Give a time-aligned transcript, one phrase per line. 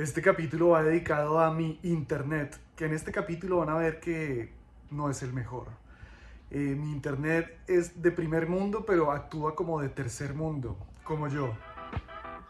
[0.00, 4.50] Este capítulo va dedicado a mi internet, que en este capítulo van a ver que
[4.90, 5.66] no es el mejor.
[6.50, 11.52] Eh, mi internet es de primer mundo, pero actúa como de tercer mundo, como yo.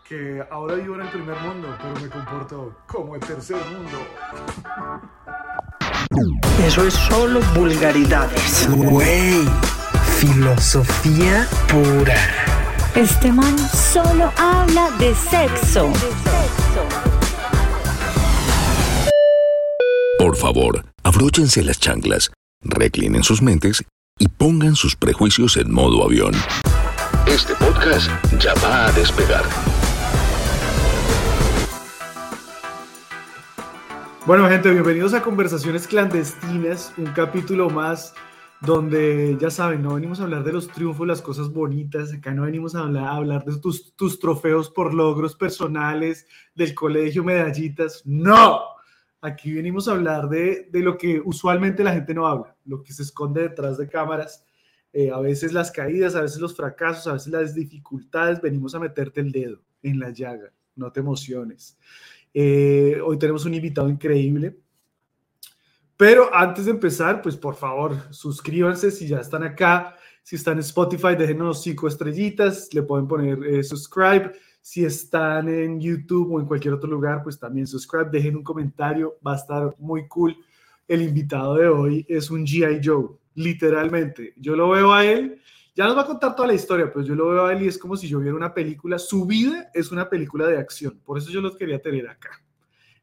[0.09, 3.99] Que ahora vivo en el primer mundo, pero me comporto como el tercer mundo.
[6.65, 8.69] Eso es solo vulgaridades.
[8.71, 9.45] Güey,
[10.21, 12.15] filosofía pura.
[12.95, 15.93] Este man solo habla de sexo.
[20.31, 22.31] Por favor, abróchense las chanclas,
[22.63, 23.85] reclinen sus mentes
[24.17, 26.33] y pongan sus prejuicios en modo avión.
[27.27, 28.09] Este podcast
[28.39, 29.43] ya va a despegar.
[34.25, 38.15] Bueno, gente, bienvenidos a Conversaciones Clandestinas, un capítulo más
[38.61, 42.43] donde ya saben, no venimos a hablar de los triunfos, las cosas bonitas, acá no
[42.43, 48.61] venimos a hablar, de tus trofeos por logros personales, del colegio, medallitas, no,
[49.21, 52.93] aquí venimos a hablar de, de lo que usualmente la gente no habla, lo que
[52.93, 54.45] se esconde detrás de cámaras,
[54.93, 58.81] eh, a veces las caídas, a veces los fracasos, a veces las dificultades, venimos a
[58.81, 61.79] meterte el dedo en la llaga, no te emociones.
[62.35, 64.59] Eh, hoy tenemos un invitado increíble.
[65.97, 69.97] Pero antes de empezar, pues por favor, suscríbanse si ya están acá.
[70.23, 74.33] Si están en Spotify, déjenos cinco estrellitas, le pueden poner eh, subscribe.
[74.61, 79.19] Si están en YouTube o en cualquier otro lugar, pues también subscribe, dejen un comentario,
[79.27, 80.37] va a estar muy cool.
[80.87, 84.35] El invitado de hoy es un GI Joe, literalmente.
[84.37, 85.41] Yo lo veo a él,
[85.75, 87.69] ya nos va a contar toda la historia, pero yo lo veo a él y
[87.69, 88.99] es como si yo viera una película.
[88.99, 92.31] Su vida es una película de acción, por eso yo los quería tener acá.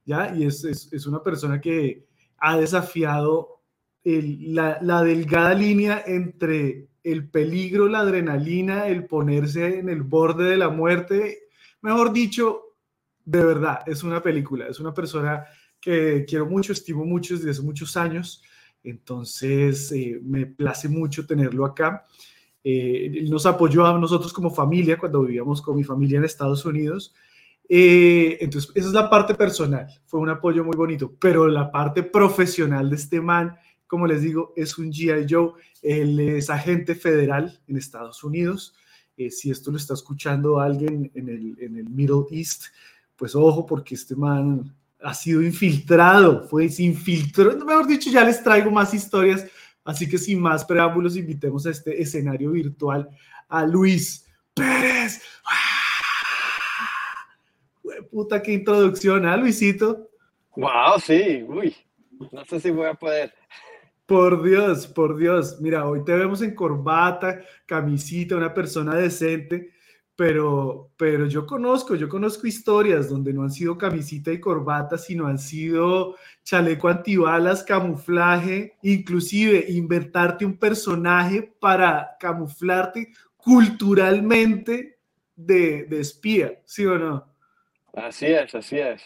[0.06, 0.34] ¿Ya?
[0.36, 2.06] Y es, es, es una persona que
[2.38, 3.62] ha desafiado
[4.04, 10.50] el, la, la delgada línea entre el peligro, la adrenalina, el ponerse en el borde
[10.50, 11.47] de la muerte
[11.82, 12.76] Mejor dicho,
[13.24, 15.46] de verdad, es una película, es una persona
[15.80, 18.42] que quiero mucho, estimo mucho desde hace muchos años,
[18.84, 22.06] entonces eh, me place mucho tenerlo acá.
[22.64, 27.14] Eh, nos apoyó a nosotros como familia cuando vivíamos con mi familia en Estados Unidos.
[27.70, 32.02] Eh, entonces, esa es la parte personal, fue un apoyo muy bonito, pero la parte
[32.02, 33.58] profesional de este man,
[33.88, 35.52] como les digo, es un GI Joe,
[35.82, 38.74] él es agente federal en Estados Unidos,
[39.18, 42.66] eh, si esto lo está escuchando alguien en el, en el Middle East,
[43.16, 48.72] pues ojo, porque este man ha sido infiltrado, fue infiltrado, mejor dicho, ya les traigo
[48.72, 49.46] más historias,
[49.84, 53.10] así que sin más preámbulos, invitemos a este escenario virtual
[53.50, 55.22] a Luis Pérez.
[55.46, 55.78] ¡Ah!
[58.12, 60.10] Puta, qué introducción, ¿ah, Luisito?
[60.56, 61.76] Wow, sí, uy,
[62.32, 63.34] no sé si voy a poder.
[64.08, 65.60] Por Dios, por Dios.
[65.60, 69.74] Mira, hoy te vemos en corbata, camisita, una persona decente,
[70.16, 75.28] pero, pero yo conozco, yo conozco historias donde no han sido camisita y corbata, sino
[75.28, 85.00] han sido chaleco antibalas, camuflaje, inclusive inventarte un personaje para camuflarte culturalmente
[85.36, 87.28] de, de espía, ¿sí o no?
[87.94, 89.04] Así es, así es.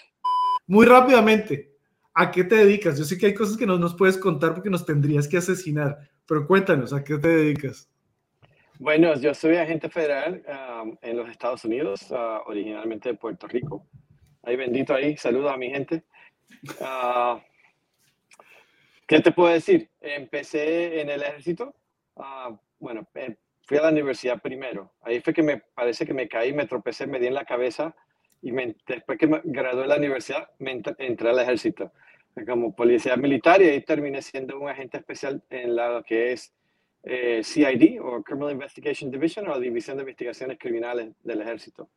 [0.67, 1.70] Muy rápidamente,
[2.13, 2.97] ¿A qué te dedicas?
[2.97, 5.97] Yo sé que hay cosas que no nos puedes contar porque nos tendrías que asesinar,
[6.25, 7.89] pero cuéntanos, ¿a qué te dedicas?
[8.79, 10.43] Bueno, yo soy agente federal
[10.83, 13.87] um, en los Estados Unidos, uh, originalmente de Puerto Rico.
[14.43, 16.03] Ahí bendito ahí, saludos a mi gente.
[16.81, 17.39] Uh,
[19.07, 19.89] ¿Qué te puedo decir?
[20.01, 21.75] Empecé en el ejército.
[22.15, 24.91] Uh, bueno, eh, fui a la universidad primero.
[25.01, 27.95] Ahí fue que me parece que me caí, me tropecé, me di en la cabeza
[28.41, 31.91] y me, después que me gradué de la universidad, me entré al ejército
[32.47, 36.53] como policía militar y ahí terminé siendo un agente especial en lo que es
[37.03, 41.89] eh, CID o Criminal Investigation Division o División de Investigaciones Criminales del Ejército.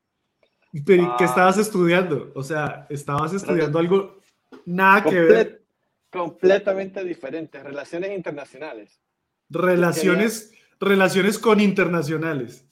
[0.84, 1.26] Pero ¿qué ah.
[1.26, 2.32] estabas estudiando?
[2.34, 4.18] O sea, estabas estudiando algo
[4.66, 5.62] nada que ver.
[6.10, 9.00] Completamente diferente, relaciones internacionales.
[9.48, 12.64] Relaciones, relaciones con internacionales.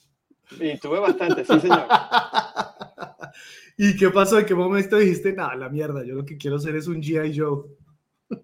[0.59, 1.87] Y tuve bastante, sí, señor.
[3.77, 4.39] ¿Y qué pasó?
[4.39, 7.37] ¿En qué momento dijiste, nada, la mierda, yo lo que quiero hacer es un G.I.
[7.37, 7.63] Joe?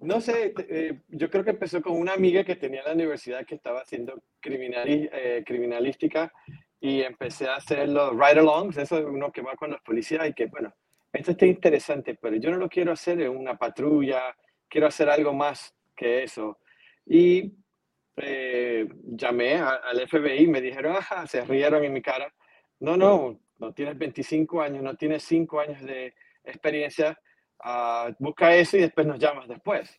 [0.02, 3.46] No sé, eh, yo creo que empezó con una amiga que tenía en la universidad
[3.46, 6.32] que estaba haciendo criminal, eh, criminalística
[6.80, 10.34] y empecé a hacer los ride-alongs, eso es uno que va con los policías y
[10.34, 10.74] que, bueno,
[11.12, 14.36] esto está interesante, pero yo no lo quiero hacer en una patrulla,
[14.68, 16.60] quiero hacer algo más que eso.
[17.06, 17.52] Y
[18.18, 22.34] eh, llamé al FBI y me dijeron, ajá, se rieron en mi cara.
[22.80, 26.14] No, no, no tienes 25 años, no tienes 5 años de
[26.44, 27.20] experiencia,
[27.64, 29.90] uh, busca eso y después nos llamas después.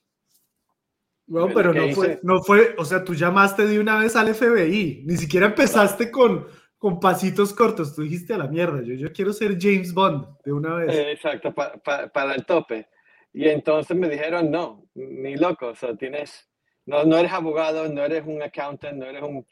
[1.26, 5.04] Bueno, pero no fue, no fue, o sea, tú llamaste de una vez al FBI,
[5.06, 7.94] ni siquiera empezaste con, con pasitos cortos.
[7.94, 10.92] Tú dijiste a la mierda, yo, yo quiero ser James Bond de una vez.
[10.96, 12.88] Eh, exacto, pa- pa- para el tope.
[13.32, 16.50] Y entonces me dijeron, no, ni loco, o sea, tienes,
[16.84, 19.46] no, no eres abogado, no eres un accountant, no eres un,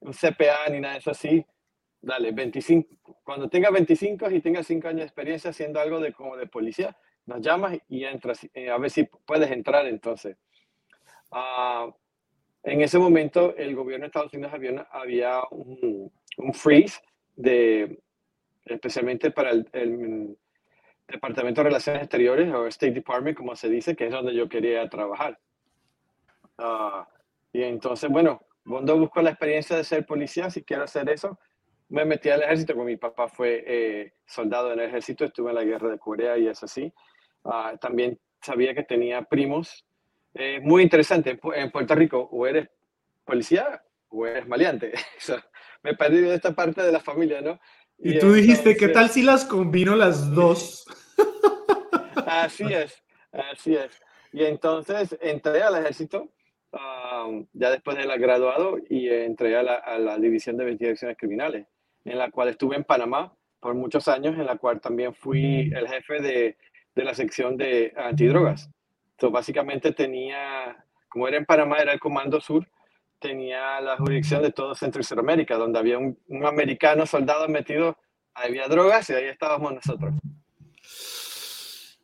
[0.00, 1.46] un CPA ni nada de eso así.
[2.04, 6.36] Dale, 25, cuando tengas 25 y tengas 5 años de experiencia haciendo algo de, como
[6.36, 10.36] de policía, nos llamas y entras, eh, a ver si puedes entrar entonces.
[11.30, 11.90] Ah,
[12.62, 17.00] en ese momento el gobierno de Estados Unidos había, había un, un freeze
[17.36, 18.02] de,
[18.66, 20.36] especialmente para el, el
[21.08, 24.86] Departamento de Relaciones Exteriores o State Department, como se dice, que es donde yo quería
[24.90, 25.38] trabajar.
[26.58, 27.08] Ah,
[27.50, 31.38] y entonces, bueno, cuando busco la experiencia de ser policía, si quiero hacer eso,
[31.88, 35.56] me metí al ejército, porque mi papá fue eh, soldado en el ejército, estuve en
[35.56, 36.92] la guerra de Corea y es así.
[37.44, 39.84] Ah, también sabía que tenía primos.
[40.34, 42.68] Eh, muy interesante, en Pu- en Puerto Rico, o eres
[43.24, 44.92] policía o eres maleante.
[45.18, 45.44] O sea,
[45.82, 47.60] me he perdido de esta parte de la familia, ¿no?
[47.98, 50.84] Y tú dijiste, ¿qué entonces- tal si las combino las dos?
[52.26, 53.02] Así es,
[53.32, 54.00] así es.
[54.32, 56.32] Y entonces entré al ejército,
[56.72, 61.16] um, ya después de la graduado, y entré a la, a la División de Investigaciones
[61.16, 61.66] Criminales,
[62.04, 65.88] en la cual estuve en Panamá por muchos años, en la cual también fui el
[65.88, 66.56] jefe de,
[66.94, 68.70] de la sección de antidrogas.
[69.12, 72.68] Entonces, básicamente tenía, como era en Panamá, era el Comando Sur,
[73.18, 77.96] tenía la jurisdicción de todo Centro y Sudamérica, donde había un, un americano soldado metido,
[78.34, 80.12] había drogas y ahí estábamos nosotros.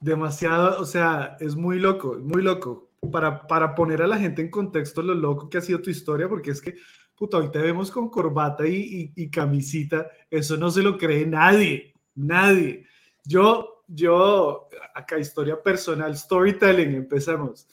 [0.01, 2.89] Demasiado, o sea, es muy loco, muy loco.
[3.13, 6.29] Para, para poner a la gente en contexto lo loco que ha sido tu historia,
[6.29, 6.75] porque es que,
[7.21, 11.27] puta, hoy te vemos con corbata y, y- y camisita, eso no se lo cree
[11.27, 12.87] nadie, nadie.
[13.27, 17.69] Yo, yo, acá historia personal, storytelling, empezamos.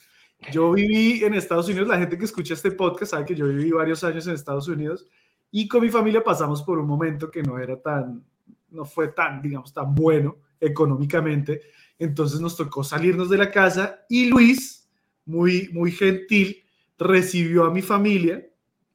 [0.52, 3.70] Yo viví en Estados Unidos, la gente que escucha este podcast sabe que yo viví
[3.70, 5.06] varios años en Estados Unidos
[5.50, 8.22] y con mi familia pasamos por un momento que no era tan,
[8.68, 11.62] no fue tan, digamos, tan bueno económicamente.
[11.98, 14.86] Entonces nos tocó salirnos de la casa y Luis,
[15.24, 16.62] muy, muy gentil,
[16.98, 18.44] recibió a mi familia,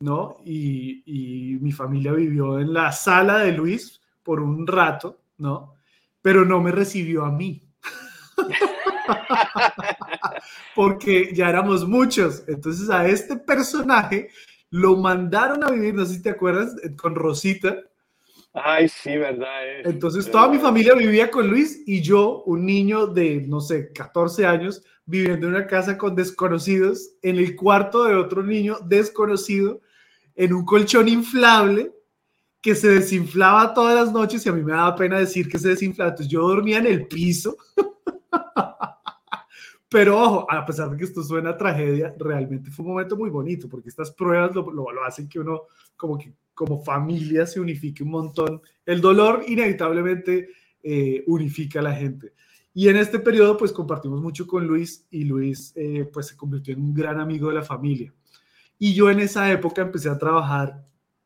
[0.04, 0.36] ¿no?
[0.44, 5.76] Y, y mi familia vivió en la sala de Luis por un rato, ¿no?
[6.22, 7.64] Pero no me recibió a mí.
[10.76, 12.44] Porque ya éramos muchos.
[12.50, 14.28] Entonces a este personaje
[14.72, 17.78] lo mandaron a vivir, no sé si te acuerdas, con Rosita.
[18.52, 19.70] Ay, sí, verdad.
[19.70, 19.86] es.
[19.86, 24.46] Entonces toda mi familia vivía con Luis y yo, un niño de, no sé, 14
[24.46, 29.80] años, viviendo en una casa con desconocidos, en el cuarto de otro niño desconocido,
[30.36, 31.94] en un colchón inflable
[32.62, 35.70] que se desinflaba todas las noches y a mí me daba pena decir que se
[35.70, 36.12] desinflaba.
[36.12, 37.58] Entonces yo dormía en el piso.
[39.90, 43.30] Pero ojo, a pesar de que esto suena a tragedia, realmente fue un momento muy
[43.30, 45.64] bonito porque estas pruebas lo, lo, lo hacen que uno
[45.96, 48.62] como que como familia se unifique un montón.
[48.86, 50.50] El dolor inevitablemente
[50.82, 52.34] eh, unifica a la gente.
[52.74, 56.74] Y en este periodo pues compartimos mucho con Luis y Luis eh, pues se convirtió
[56.74, 58.14] en un gran amigo de la familia.
[58.84, 60.86] Y yo en esa época empecé a trabajar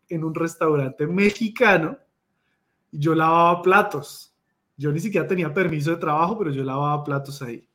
[0.09, 1.97] en un restaurante mexicano
[2.91, 4.31] y yo lavaba platos.
[4.77, 7.67] Yo ni siquiera tenía permiso de trabajo, pero yo lavaba platos ahí.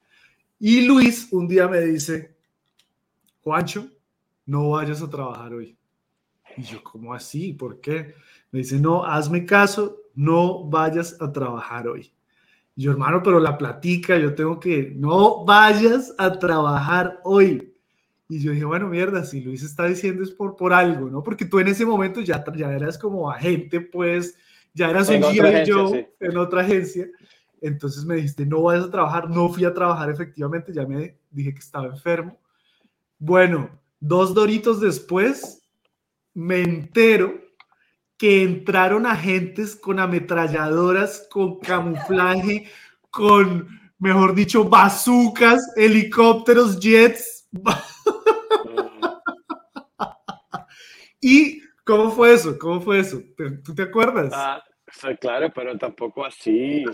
[0.60, 2.36] Y Luis un día me dice,
[3.42, 3.88] Juancho,
[4.46, 5.76] no vayas a trabajar hoy.
[6.56, 7.52] Y yo, ¿cómo así?
[7.52, 8.14] ¿Por qué?
[8.52, 12.12] Me dice, no, hazme caso, no vayas a trabajar hoy.
[12.76, 17.71] Y yo, hermano, pero la platica, yo tengo que, no vayas a trabajar hoy.
[18.28, 21.22] Y yo dije, bueno, mierda, si Luis está diciendo es por, por algo, ¿no?
[21.22, 24.36] Porque tú en ese momento ya, ya eras como agente, pues,
[24.72, 26.06] ya eras En un Joe sí.
[26.20, 27.08] en otra agencia.
[27.60, 31.54] Entonces me dijiste, no vayas a trabajar, no fui a trabajar efectivamente, ya me dije
[31.54, 32.38] que estaba enfermo.
[33.18, 35.62] Bueno, dos doritos después,
[36.34, 37.40] me entero
[38.16, 42.68] que entraron agentes con ametralladoras, con camuflaje,
[43.10, 47.31] con, mejor dicho, bazucas, helicópteros, jets.
[51.20, 52.58] ¿Y cómo fue eso?
[52.58, 53.20] ¿Cómo fue eso?
[53.36, 54.32] ¿Te- ¿Tú te acuerdas?
[54.34, 54.62] Ah,
[55.20, 56.84] claro, pero tampoco así,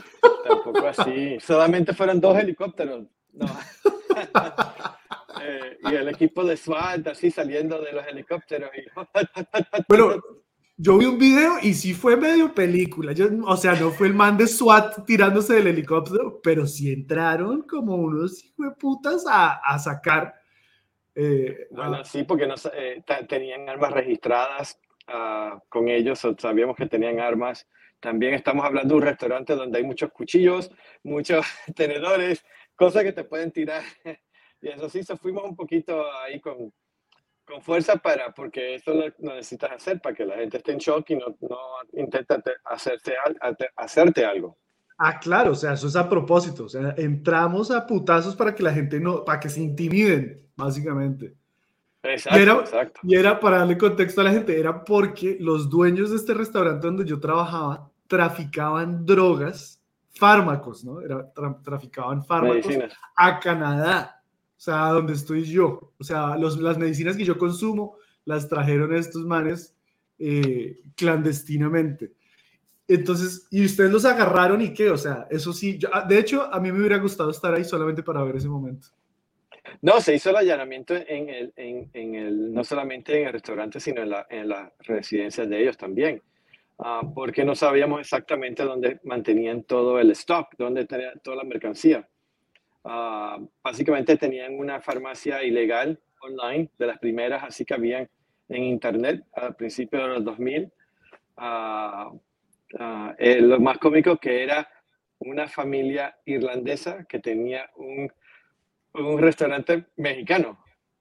[0.47, 1.39] tampoco así.
[1.41, 3.07] Solamente fueron dos helicópteros.
[3.33, 3.47] No.
[5.41, 8.71] Eh, y el equipo de SWAT así saliendo de los helicópteros.
[8.75, 8.89] y-
[9.89, 10.17] Bueno,
[10.77, 13.13] yo vi un video y sí fue medio película.
[13.13, 17.63] Yo, o sea, no fue el man de SWAT tirándose del helicóptero, pero sí entraron
[17.63, 18.43] como unos
[18.81, 20.35] putas a, a sacar.
[21.19, 27.21] Eh, Bueno, a- sí, porque eh, tenían armas registradas ah, con ellos, sabíamos que tenían
[27.21, 27.67] armas.
[28.01, 30.71] También estamos hablando de un restaurante donde hay muchos cuchillos,
[31.03, 31.45] muchos
[31.77, 32.45] tenedores,
[32.77, 33.83] cosas que te pueden tirar.
[34.61, 36.73] Y eso sí, so fuimos un poquito ahí con,
[37.45, 40.79] con fuerza para, porque eso lo, lo necesitas hacer para que la gente esté en
[40.79, 41.59] shock y no, no
[41.95, 44.59] intenta te- hacerte, al- hacerte algo.
[44.99, 46.65] Ah, claro, o sea, eso es a propósito.
[46.65, 51.35] O sea, entramos a putazos para que la gente no, para que se intimiden, básicamente.
[52.03, 53.01] Exacto, Y era- exacto.
[53.05, 56.87] Y era para darle contexto a la gente, era porque los dueños de este restaurante
[56.87, 59.81] donde yo trabajaba traficaban drogas,
[60.15, 61.01] fármacos, ¿no?
[61.01, 62.93] Era, tra- traficaban fármacos Medicinas.
[63.15, 64.23] a Canadá,
[64.57, 65.93] o sea, donde estoy yo.
[65.99, 69.75] O sea, los- las medicinas que yo consumo las trajeron estos manes
[70.19, 72.13] eh, clandestinamente.
[72.89, 76.43] Entonces, y ustedes los agarraron y qué, o sea, eso sí, yo- ah, de hecho,
[76.53, 78.89] a mí me hubiera gustado estar ahí solamente para ver ese momento.
[79.83, 83.81] No, se hizo el allanamiento en el, en, en el, no solamente en el restaurante,
[83.81, 86.23] sino en, la, en las residencias de ellos también,
[86.83, 92.09] Ah, porque no sabíamos exactamente dónde mantenían todo el stock, dónde tenía toda la mercancía.
[92.85, 98.09] Ah, básicamente tenían una farmacia ilegal online, de las primeras así que habían
[98.49, 100.73] en internet al principio de los 2000.
[101.37, 102.13] Ah,
[102.79, 104.69] ah, eh, lo más cómico que era
[105.21, 108.11] una familia irlandesa que tenía un
[108.95, 110.59] un restaurante mexicano.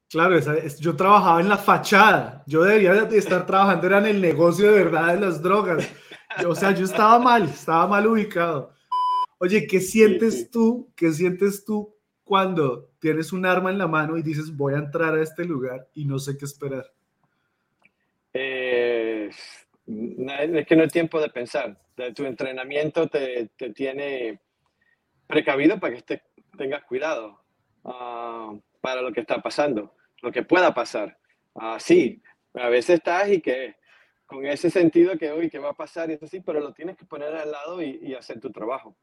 [0.09, 2.43] Claro, esa es- yo trabajaba en la fachada.
[2.45, 5.89] Yo debería de estar trabajando era en el negocio de verdad de las drogas.
[6.41, 8.73] Yo- o sea, yo estaba mal, estaba mal ubicado.
[9.39, 10.51] Oye, ¿qué sientes sí.
[10.51, 10.91] tú?
[10.95, 15.15] ¿Qué sientes tú cuando tienes un arma en la mano y dices voy a entrar
[15.15, 16.85] a este lugar y no sé qué esperar?
[18.33, 19.31] Eh,
[19.87, 21.77] es que no hay tiempo de pensar.
[22.15, 24.39] Tu entrenamiento te, te tiene
[25.27, 26.23] precavido para que estés-
[26.57, 27.41] tengas cuidado
[27.85, 31.17] ah, para lo que está pasando, lo que pueda pasar.
[31.55, 32.21] Ah, sí,
[32.53, 33.75] a veces estás y que
[34.25, 36.97] con ese sentido que hoy qué va a pasar y eso sí, pero lo tienes
[36.97, 38.97] que poner al lado y, y hacer tu trabajo.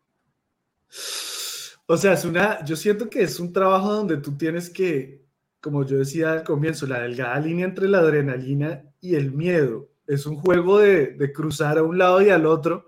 [1.87, 5.23] O sea, es una, yo siento que es un trabajo donde tú tienes que,
[5.61, 9.91] como yo decía al comienzo, la delgada línea entre la adrenalina y el miedo.
[10.07, 12.87] Es un juego de, de cruzar a un lado y al otro,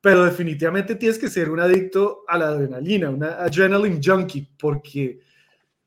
[0.00, 5.20] pero definitivamente tienes que ser un adicto a la adrenalina, una adrenaline junkie, porque,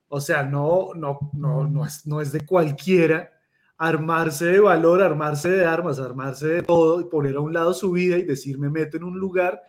[0.10, 3.32] o sea, no, no, no, no es, no es de cualquiera
[3.78, 7.92] armarse de valor, armarse de armas, armarse de todo y poner a un lado su
[7.92, 9.60] vida y decir me meto en un lugar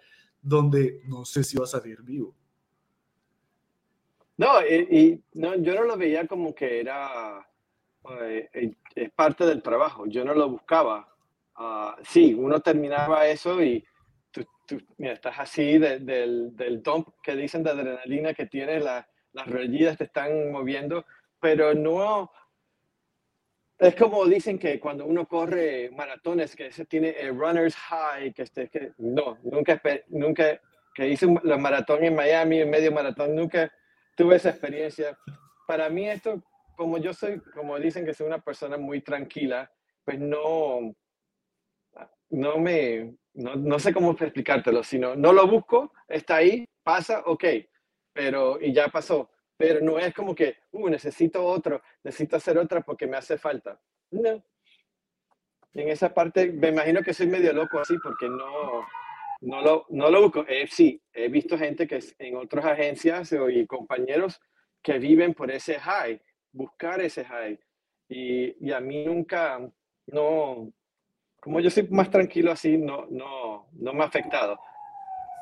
[0.42, 2.34] donde no sé si va a salir vivo.
[4.36, 7.48] No, y, no, yo no lo veía como que era
[8.94, 10.06] es parte del trabajo.
[10.06, 11.08] Yo no lo buscaba.
[11.54, 13.84] Ah, sí, uno terminaba eso y
[14.30, 18.82] tú, tú, mira, estás así de- del, del dump que dicen de adrenalina que tienes,
[18.82, 21.04] la- las rodillas te están moviendo,
[21.40, 22.30] pero no.
[23.78, 28.42] Es como dicen que cuando uno corre maratones, que se tiene el runner's high, que,
[28.42, 30.60] este, que no, nunca, nunca,
[30.94, 33.72] que hice los maratón en Miami, en medio maratón, nunca
[34.16, 35.18] tuve esa experiencia.
[35.66, 36.42] Para mí esto,
[36.82, 39.70] como yo soy, como dicen que soy una persona muy tranquila,
[40.04, 40.92] pues no,
[42.30, 47.44] no me, no, no sé cómo explicártelo, sino no lo busco, está ahí, pasa, ok,
[48.12, 52.80] pero, y ya pasó, pero no es como que, uh, necesito otro, necesito hacer otra
[52.80, 53.80] porque me hace falta.
[54.10, 54.44] No.
[55.74, 58.84] En esa parte, me imagino que soy medio loco así porque no,
[59.40, 60.44] no lo, no lo busco.
[60.48, 64.40] Eh, sí, he visto gente que en otras agencias y compañeros
[64.82, 66.20] que viven por ese high,
[66.52, 67.58] buscar ese high.
[68.08, 69.58] Y, y a mí nunca,
[70.06, 70.72] no,
[71.40, 74.58] como yo soy más tranquilo así, no, no, no me ha afectado,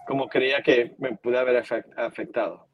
[0.07, 2.69] como creía que me pude haber afect- afectado.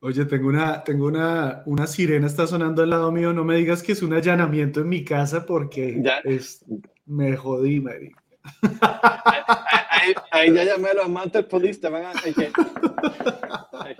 [0.00, 3.32] Oye, tengo una, tengo una, una sirena está sonando al lado mío.
[3.32, 6.18] No me digas que es un allanamiento en mi casa porque Ya.
[6.24, 6.62] es,
[7.06, 8.22] me jodí, marica.
[9.90, 12.12] Ahí, ahí ya llamé a los Mounted Police, te van a...
[12.20, 12.52] que-
[13.72, 13.96] hay-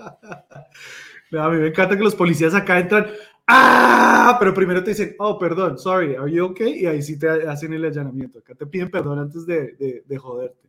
[1.38, 3.06] A mí me encanta que los policías acá entran.
[3.46, 4.36] ¡Ah!
[4.38, 6.82] Pero primero te dicen, oh, perdón, sorry, are you okay?
[6.82, 8.38] Y ahí sí te hacen el allanamiento.
[8.38, 10.68] Acá te piden perdón antes de, de, de joderte.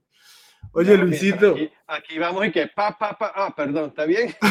[0.71, 3.31] Oye, Luisito, Aquí, aquí vamos y que pa, pa, pa.
[3.33, 4.33] Ah, perdón, ¿está bien?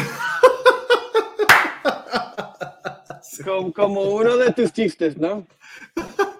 [3.43, 5.45] como, como uno de tus chistes, ¿no?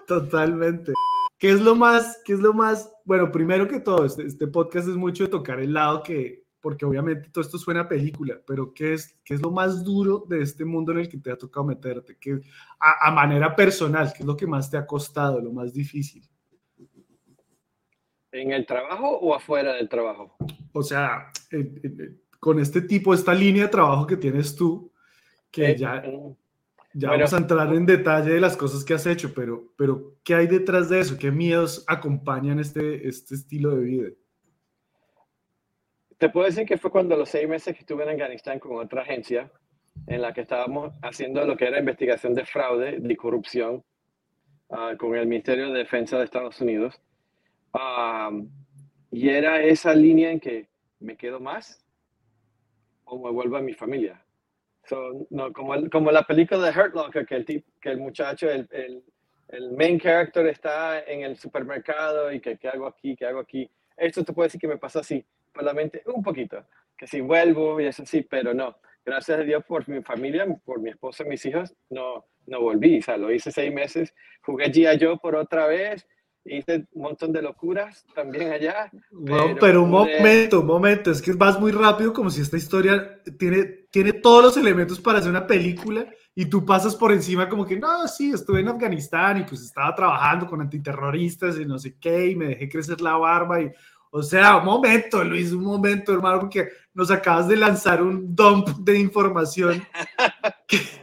[0.06, 0.92] totalmente.
[1.38, 4.88] ¿Qué es lo más, qué es lo más, bueno, primero que todo, este, este podcast
[4.88, 8.72] es mucho de tocar el lado que, porque obviamente todo esto suena a película, pero
[8.74, 11.36] ¿qué es, qué es lo más duro de este mundo en el que te ha
[11.36, 12.16] tocado meterte?
[12.18, 12.40] ¿Qué,
[12.80, 16.28] a, a manera personal, ¿qué es lo que más te ha costado, lo más difícil?
[18.32, 20.36] ¿En el trabajo o afuera del trabajo?
[20.72, 24.92] O sea, eh, eh, con este tipo, esta línea de trabajo que tienes tú,
[25.50, 26.02] que Eh, ya,
[26.92, 27.22] ya bueno.
[27.24, 30.46] vamos a entrar en detalle de las cosas que has hecho, pero, pero ¿qué hay
[30.46, 31.16] detrás de eso?
[31.16, 34.08] ¿Qué miedos acompañan este, este estilo de vida?
[36.18, 39.02] Te puedo decir que fue cuando los seis meses que estuve en Afganistán con otra
[39.02, 39.50] agencia
[40.06, 43.84] en la que estábamos haciendo lo que era investigación de fraude, de corrupción,
[44.70, 46.98] ah, con el Ministerio de Defensa de Estados Unidos.
[47.72, 48.48] Am,
[49.10, 50.68] y era esa línea en que
[51.00, 51.84] me quedo más
[53.04, 54.24] o me vuelvo a mi familia.
[54.84, 58.66] So, no, como, como la película de Hurt Locker, que el, que el muchacho, el,
[58.70, 59.04] el,
[59.48, 63.68] el main character está en el supermercado y que qué hago aquí, qué hago aquí.
[63.96, 65.24] Esto te puedo decir que me pasa así,
[65.56, 66.64] solamente un poquito,
[66.96, 68.76] que si vuelvo y eso sí, pero no.
[69.04, 72.98] Gracias a Dios por mi familia, por mi esposa mis hijos, no, no volví.
[72.98, 74.98] O sea, lo hice seis meses, jugué G.I.
[75.00, 76.06] Joe por otra vez,
[76.44, 78.90] hice un montón de locuras también allá.
[79.12, 82.40] No, Pero pero un pude- momento, un momento, es que vas muy rápido como si
[82.40, 87.12] esta historia tiene, tiene todos los elementos para hacer una película y tú pasas por
[87.12, 91.64] encima como que, no, sí, estuve en Afganistán y pues estaba trabajando con antiterroristas y
[91.64, 93.70] no sé qué y me dejé crecer la barba y,
[94.16, 98.66] o sea, un momento, Luis, un momento, hermano, porque nos acabas de lanzar un dump
[98.78, 99.82] de información.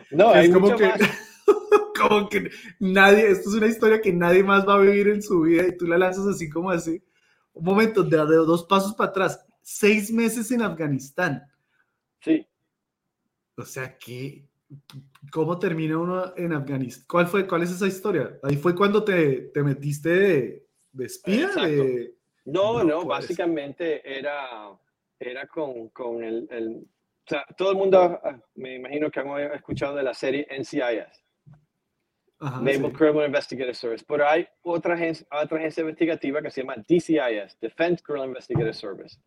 [0.10, 1.00] No, que hay es como mucho que, más.
[2.00, 5.42] como que nadie, esto es una historia que nadie más va a vivir en su
[5.42, 7.04] vida y tú la lanzas así como así.
[7.52, 11.42] Un momento, de, de dos pasos para atrás, seis meses en Afganistán.
[12.22, 12.46] Sí.
[13.58, 14.48] O sea, que,
[15.32, 17.06] ¿cómo termina uno en Afganistán?
[17.08, 18.38] ¿Cuál fue, cuál es esa historia?
[18.44, 21.46] Ahí fue cuando te, te metiste de, de espía.
[21.46, 21.70] Exacto.
[21.70, 22.13] de-
[22.46, 24.72] No, No básicamente era,
[25.20, 26.86] era con, con el, el-
[27.26, 31.24] O sea, todo el mundo, ah, me imagino que han escuchado de la serie NCIS,
[32.40, 32.98] Ajá, Naval sí.
[32.98, 38.04] Criminal Investigative Service, pero hay otra agencia, otra agencia investigativa que se llama DCIS, Defense
[38.04, 39.18] Criminal Investigative Service,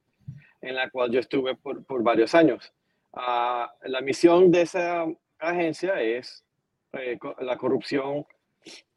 [0.61, 2.71] en la cual yo estuve por, por varios años.
[3.15, 5.07] Ah, la misión de esa
[5.39, 6.45] agencia es
[6.93, 8.27] eh, la corrupción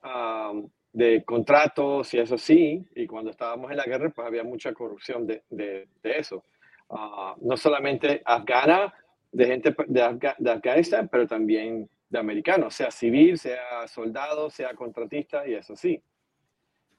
[0.01, 0.51] ah,
[0.93, 5.27] de contratos y eso sí, y cuando estábamos en la guerra, pues había mucha corrupción
[5.27, 6.43] de, de, eso.
[6.89, 8.93] Ah, no solamente afgana,
[9.31, 14.73] de gente de, Afga- de Afganistán, pero también de americanos, sea civil, sea soldado, sea
[14.73, 16.01] contratista, y eso sí.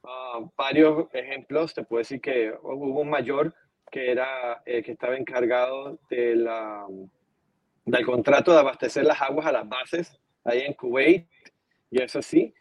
[0.03, 3.55] Ah, varios ejemplos, te puedo decir que hubo un mayor
[3.91, 6.87] que era el que estaba encargado de la,
[7.85, 11.27] del contrato de abastecer las aguas a las bases ahí en Kuwait,
[11.91, 12.55] y eso sí,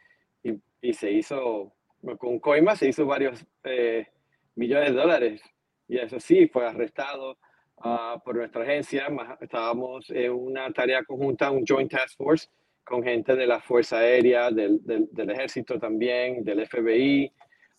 [0.81, 1.73] y, se hizo,
[2.17, 4.07] con coima se hizo varios eh,
[4.55, 5.41] millones de dólares,
[5.87, 7.37] y eso sí, fue arrestado
[7.79, 9.07] ah, por nuestra agencia,
[9.41, 12.47] estábamos en una tarea conjunta, un Joint Task Force,
[12.83, 17.31] con gente de la Fuerza Aérea, del, del, del Ejército también, del FBI,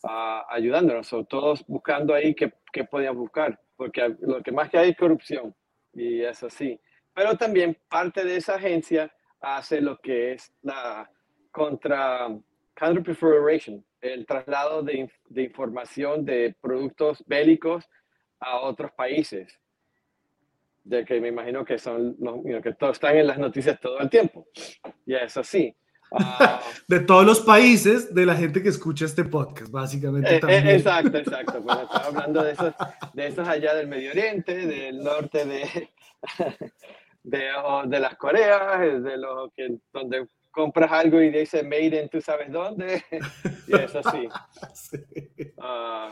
[0.05, 4.79] ah, ayudándonos, o todos buscando ahí qué, qué podían buscar, porque lo que más que
[4.79, 5.55] hay es corrupción,
[5.93, 6.81] y eso sí.
[7.15, 11.11] Pero también parte de esa agencia hace lo que es la
[11.51, 12.29] contra
[12.81, 17.85] counter proliferation, el traslado de, de información de productos bélicos
[18.41, 19.61] a otros países,
[20.83, 24.09] de que me imagino que son los que todos están en las noticias todo el
[24.09, 24.47] tiempo.
[25.07, 25.75] Y eso sí.
[26.13, 30.41] Ah, De todos los países de la gente que escucha este podcast, básicamente Eh, eh,
[30.41, 30.69] también.
[30.69, 31.61] exacto, exacto.
[31.63, 32.75] Bueno, estaba hablando de esos,
[33.13, 35.91] de esos allá del Medio Oriente, del norte de,
[37.23, 37.49] de,
[37.87, 42.51] de las Coreas, de lo que donde compras algo y dice made in tú sabes
[42.51, 43.03] dónde.
[43.67, 44.29] Y eso sí.
[44.75, 44.99] Sí.
[45.59, 46.11] Ah,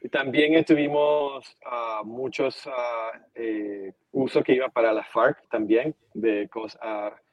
[0.00, 6.48] y también estuvimos ah, muchos ah, eh, usos que iba para la FARC también, de
[6.50, 6.76] cos-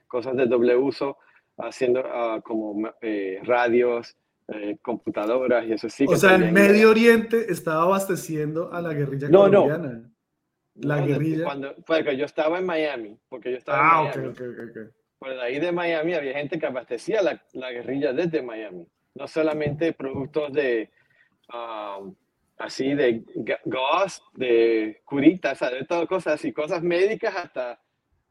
[0.08, 1.18] cosas de doble uso,
[1.58, 2.04] haciendo
[2.44, 4.16] como eh, radios,
[4.50, 6.06] eh, computadoras y eso sí.
[6.08, 9.64] O que sea, el Medio Oriente estaba abasteciendo a la guerrilla No, no.
[9.64, 10.12] colombiana.
[10.76, 11.44] la No, guerrilla.
[11.46, 14.28] Cuando, porque yo estaba en Miami, porque yo estaba Ah, en Miami.
[14.28, 14.70] ok, ok.
[14.70, 14.94] ok.
[15.20, 18.88] Por de ahí de Miami había gente que abastecía la, la guerrilla desde Miami.
[19.16, 20.90] No solamente productos de,
[21.54, 22.16] um,
[22.58, 27.82] así de ga- gas, de curitas, o sea, de todo cosas así, cosas médicas hasta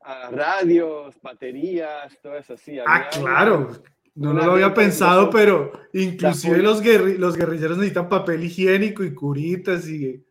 [0.01, 2.79] ah, radios, baterías, todo eso así.
[2.87, 3.70] Ah, claro.
[4.14, 9.14] No, no lo había pensado, pero inclusive los, guerri- los guerrilleros necesitan papel higiénico y
[9.14, 10.24] curitas y...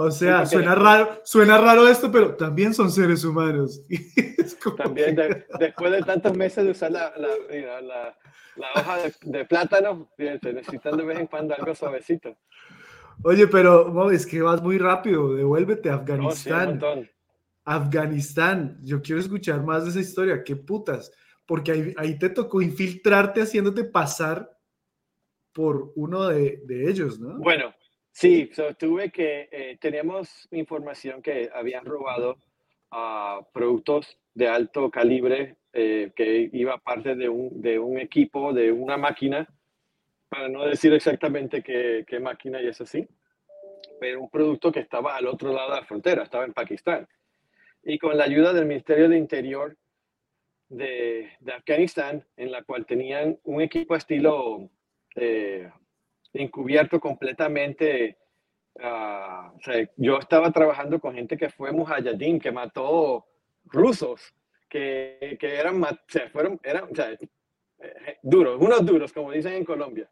[0.00, 3.82] O sea, porque- suena raro, suena raro esto, pero también son seres humanos.
[4.76, 8.16] También de- después de tantos meses de usar la, la, know, la-
[8.56, 12.36] la hoja de, de plátano, fíjate, necesitan de vez en cuando algo suavecito.
[13.24, 15.34] Oye, pero no, es que vas muy rápido.
[15.34, 17.10] Devuélvete a No, sí, Afganistán.
[17.64, 18.78] Afganistán.
[18.82, 20.42] Yo quiero escuchar más de esa historia.
[20.44, 21.10] Qué putas.
[21.44, 24.50] Porque ahí, ahí te tocó infiltrarte haciéndote pasar
[25.52, 27.38] por uno de, de ellos, ¿no?
[27.38, 27.74] Bueno,
[28.18, 32.36] sí, so, tuve que, eh, teníamos información que habían robado
[32.90, 38.72] ah, productos de alto calibre eh, que iba parte de un, de un equipo, de
[38.72, 39.48] una máquina,
[40.28, 43.06] para no decir exactamente qué, qué máquina y eso sí,
[44.00, 47.06] pero un producto que estaba al otro lado de la frontera, estaba en Pakistán.
[47.84, 49.76] Y con la ayuda del Ministerio de Interior,
[50.68, 54.68] de, de Afganistán, en la cual tenían un equipo estilo
[55.14, 55.70] eh,
[56.42, 58.18] encubierto completamente.
[58.80, 63.26] ah, o sea, yo estaba trabajando con gente que fue mujahideen, que mató
[63.64, 64.34] rusos,
[64.68, 69.54] que, que eran, o sea, fueron, eran, o sea, eh, duros, unos duros, como dicen
[69.54, 70.08] en Colombia.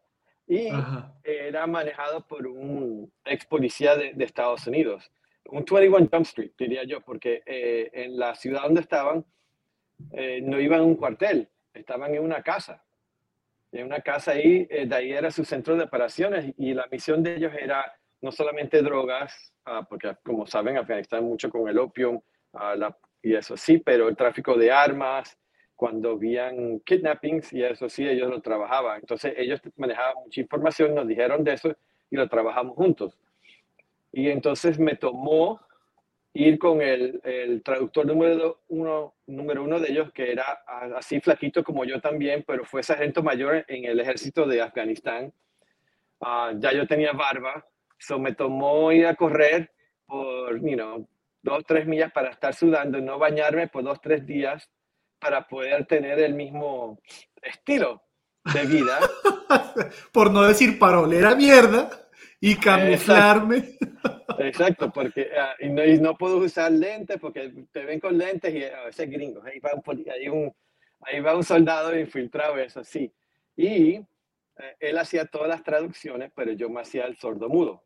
[0.47, 1.13] Y Ajá.
[1.23, 5.11] era manejado por un ex policía de, de Estados Unidos,
[5.49, 9.25] un 21 Jump Street, diría yo, porque eh, en la ciudad donde estaban
[10.11, 12.83] eh, no iban a un cuartel, estaban en una casa.
[13.71, 17.21] En una casa ahí, eh, de ahí era su centro de operaciones y la misión
[17.21, 22.23] de ellos era no solamente drogas, ah, porque como saben, Afganistán mucho con el opio
[22.53, 25.37] ah, la- y eso sí, pero el tráfico de armas,
[25.75, 28.99] cuando habían kidnappings y eso sí, ellos lo trabajaban.
[29.01, 31.75] Entonces ellos manejaban mucha información, nos dijeron de eso
[32.09, 33.17] y lo trabajamos juntos.
[34.11, 35.59] Y entonces me tomó
[36.37, 40.63] ir con el, el traductor número uno, número uno de ellos, que era
[40.95, 45.33] así flaquito como yo también, pero fue sargento mayor en el ejército de Afganistán.
[46.21, 47.65] Ah, ya yo tenía barba,
[47.97, 49.71] so me tomó ir a correr
[50.05, 51.07] por, you know,
[51.41, 54.69] dos, tres millas para estar sudando, no bañarme por dos, tres días
[55.19, 56.99] para poder tener el mismo
[57.41, 58.03] estilo
[58.53, 58.99] de vida.
[60.11, 62.06] Por no decir parolera mierda
[62.39, 63.77] y camuflarme.
[64.39, 68.53] Exacto, porque ah, y no, y no puedo usar lentes porque te ven con lentes
[68.53, 69.43] y a veces gringos.
[69.45, 70.53] Ahí va un, ahí un,
[71.01, 73.11] ahí va un soldado infiltrado, eso sí.
[73.55, 74.05] Y eh,
[74.79, 77.83] él hacía todas las traducciones, pero yo me hacía el sordo mudo.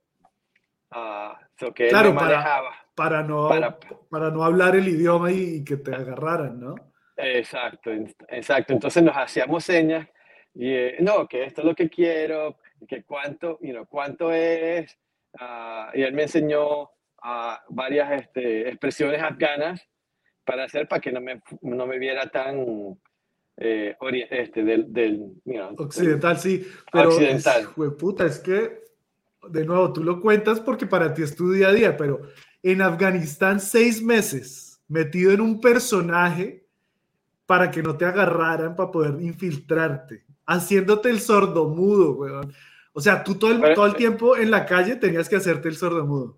[0.92, 2.76] Ah, so que él Claro, me para- manejaba.
[2.96, 6.76] Para no, Para- para no hablar el idioma y, y que te agarraran, ¿no?
[7.16, 7.92] Exacto,
[8.28, 8.74] exacto.
[8.74, 10.08] Entonces nos hacíamos señas
[10.54, 12.58] y eh, no, que esto es lo que quiero,
[12.88, 14.98] que cuánto, you know, cuánto es.
[15.40, 16.90] ah, y él me enseñó
[17.22, 19.88] ah, varias este, expresiones afganas
[20.46, 22.98] para hacer para que no me, no me viera tan
[23.58, 23.96] eh,
[24.30, 26.68] este, del, del, you know, Occidental, sí.
[26.92, 27.62] Pero, Occidental.
[27.62, 28.82] Es, jueputa, es que,
[29.50, 32.22] de nuevo, tú lo cuentas porque para ti es tu día a día, pero
[32.64, 36.66] en Afganistán seis meses metido en un personaje
[37.46, 42.54] para que no te agarraran, para poder infiltrarte, haciéndote el sordomudo, weón.
[42.94, 45.70] O sea, tú todo el, Pero- todo el tiempo en la calle tenías que hacerte
[45.70, 46.38] el sordomudo.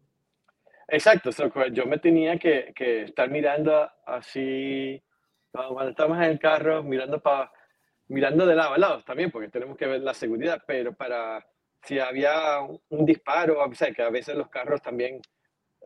[0.88, 1.32] Exacto,
[1.72, 5.02] yo me tenía que, que estar mirando así,
[5.52, 7.52] cuando estamos en el carro, mirando para
[8.10, 11.44] mirando de lado a lado también, porque tenemos que ver la seguridad, pero para
[11.84, 15.20] si había un, disparo, o sea, que a veces los carros también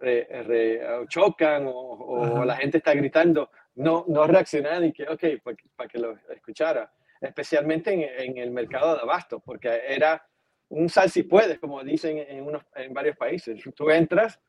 [0.01, 5.41] re- re- chocan o, o la gente está gritando, no, no reaccionar y que, ok,
[5.43, 10.21] para, para que lo escuchara, especialmente en, en el mercado de abasto, porque era
[10.69, 13.63] un sal si puedes, como dicen en, unos, en varios países.
[13.75, 14.39] Tú entras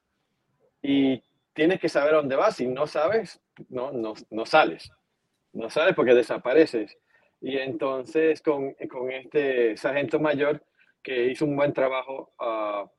[0.83, 2.57] y tienes que saber dónde vas.
[2.57, 4.91] Si no sabes, no, no, no sales.
[5.53, 6.97] No sales porque desapareces.
[7.41, 10.65] Y entonces con, con este sargento mayor
[11.03, 12.91] que hizo un buen trabajo, ah,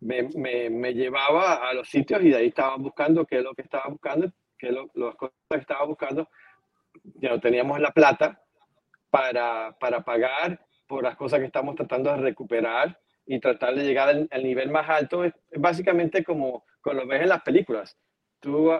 [0.00, 3.54] me, me, me llevaba a los sitios y de ahí estaba buscando qué es lo
[3.54, 6.28] que estaba buscando, qué es lo, las cosas que estaba buscando.
[7.16, 8.40] Ya no teníamos la plata
[9.10, 14.08] para, para pagar por las cosas que estamos tratando de recuperar y tratar de llegar
[14.08, 15.22] al, nivel más alto.
[15.22, 17.96] Es, básicamente como, como lo ves en las películas.
[18.40, 18.72] Tú,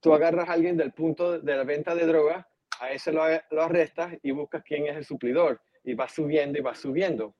[0.00, 2.48] tú agarras a alguien del punto de la venta de droga,
[2.80, 6.62] a ese lo, lo arrestas y buscas quién es el suplidor y vas subiendo y
[6.62, 7.34] vas subiendo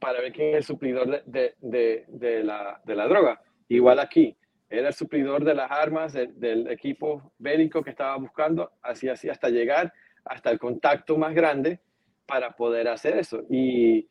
[0.00, 3.40] para ver quién es el suplidor de, de, la, de la droga.
[3.68, 4.36] Igual aquí,
[4.68, 9.28] era el suplidor de las armas de- del equipo bélico que estaba buscando, así así
[9.28, 9.92] hasta llegar
[10.24, 11.80] hasta el contacto más grande
[12.26, 13.42] para poder hacer eso.
[13.50, 14.08] Y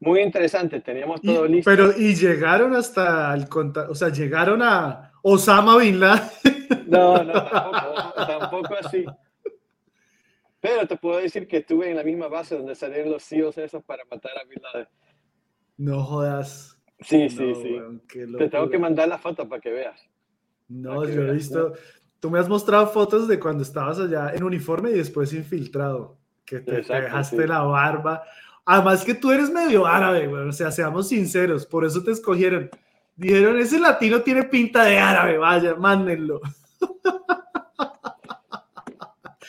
[0.00, 1.70] muy interesante, teníamos Y- todo listo.
[1.70, 6.28] pero, y llegaron hasta el contacto, o sea, llegaron a Osama Bin Laden.
[6.86, 9.04] No, no, tampoco, tampoco así.
[10.60, 13.84] Pero te puedo decir que estuve en la misma base donde salieron los CEOs esos
[13.84, 14.88] para matar a Bin Laden.
[15.76, 16.78] No jodas.
[17.00, 18.36] Sí, sí, No, sí.
[18.38, 20.00] Te tengo que mandar la foto para que veas.
[20.68, 21.72] No, que yo he visto.
[22.20, 26.16] Tú me has mostrado fotos de cuando estabas allá en uniforme y después infiltrado.
[26.44, 27.46] Que te, dejaste sí.
[27.48, 28.22] la barba.
[28.66, 30.48] Además que tú eres medio árabe, güey.
[30.48, 31.66] O sea, seamos sinceros.
[31.66, 32.70] Por eso te escogieron.
[33.16, 35.38] Dijeron, ese latino tiene pinta de árabe.
[35.38, 36.40] Vaya, mándenlo.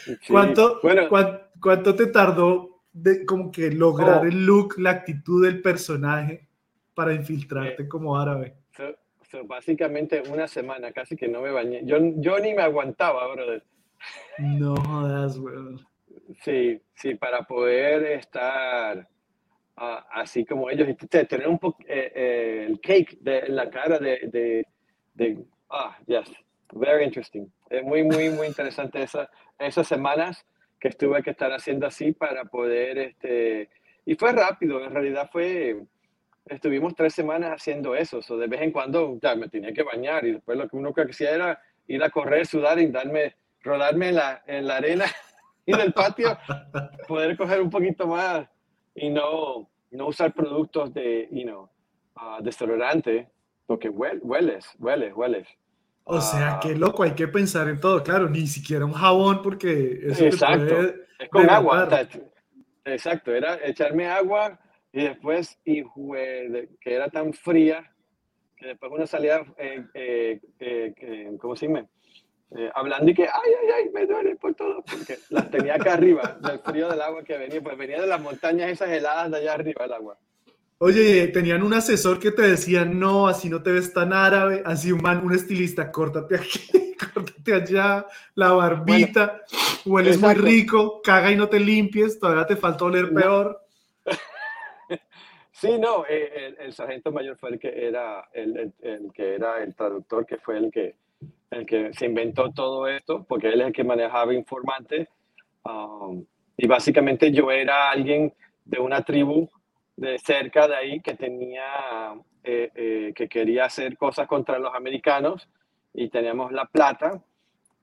[0.06, 0.16] Sí.
[0.30, 4.26] ¿Cuánto, Bueno, cuán- cuánto te tardó de como que lograr Oh.
[4.28, 6.48] el look, la actitud del personaje
[6.94, 8.56] para infiltrarte Eh, como árabe?
[8.78, 8.96] so-
[9.32, 11.82] so básicamente una semana, casi que no me bañé.
[11.86, 13.64] Yo, yo ni me aguantaba, brother.
[14.38, 15.56] No jodas, güey.
[16.44, 19.08] Sí, sí, para poder estar
[19.78, 24.68] ah, así como ellos, tener un poco el cake de, en la cara de, de,
[25.14, 26.32] de- ah, yes,
[26.74, 27.48] Very interesting.
[27.70, 30.46] Es muy, muy, muy interesante esa, esas semanas
[30.80, 33.70] que estuve que estar haciendo así para poder, este,
[34.06, 35.78] y fue rápido, en realidad fue,
[36.46, 40.26] estuvimos tres semanas haciendo eso, so de vez en cuando ya me tenía que bañar
[40.26, 44.16] y después lo que uno hacía era ir a correr, sudar y darme, rodarme en
[44.16, 45.06] la, en la arena
[45.66, 46.38] y del patio,
[47.08, 48.48] poder coger un poquito más
[48.94, 51.70] y no, no usar productos de, you know,
[52.16, 53.30] uh, desodorante,
[53.66, 55.48] porque hueles, hueles, hueles.
[56.04, 60.00] O sea, qué loco, hay que pensar en todo, claro, ni siquiera un jabón porque
[60.04, 60.82] eso Exacto,
[61.20, 61.90] es con agua.
[62.86, 64.60] Exacto, era echarme agua
[64.94, 65.84] y después, y
[66.80, 67.92] que era tan fría,
[68.56, 71.88] que después uno salía, eh, eh, eh, ¿cómo se llama?
[72.74, 76.38] Hablando y que, ay, ay, ay, me duele por todo, porque las tenía acá arriba,
[76.42, 79.54] del frío del agua que venía, pues venía de las montañas esas heladas de allá
[79.54, 80.18] arriba el agua.
[80.78, 84.92] Oye, tenían un asesor que te decía, no, así no te ves tan árabe, así
[84.92, 88.06] un man, un estilista, córtate aquí, córtate allá,
[88.36, 89.42] la barbita,
[89.86, 93.62] hueles muy rico, caga y no te limpies, todavía te falta oler peor.
[95.58, 99.74] Sí, no, eh, el, sargento mayor fue el que era el, el, que era el
[99.74, 100.98] traductor, que fue el que,
[101.56, 105.08] el que se inventó todo esto, porque él es el que manejaba informante.
[105.64, 106.26] Um,
[106.58, 108.34] y básicamente yo era alguien
[108.66, 109.50] de una tribu
[109.96, 112.14] de cerca de ahí que tenía,
[112.44, 115.48] eh, eh, que quería hacer cosas contra los americanos
[115.94, 117.24] y teníamos la plata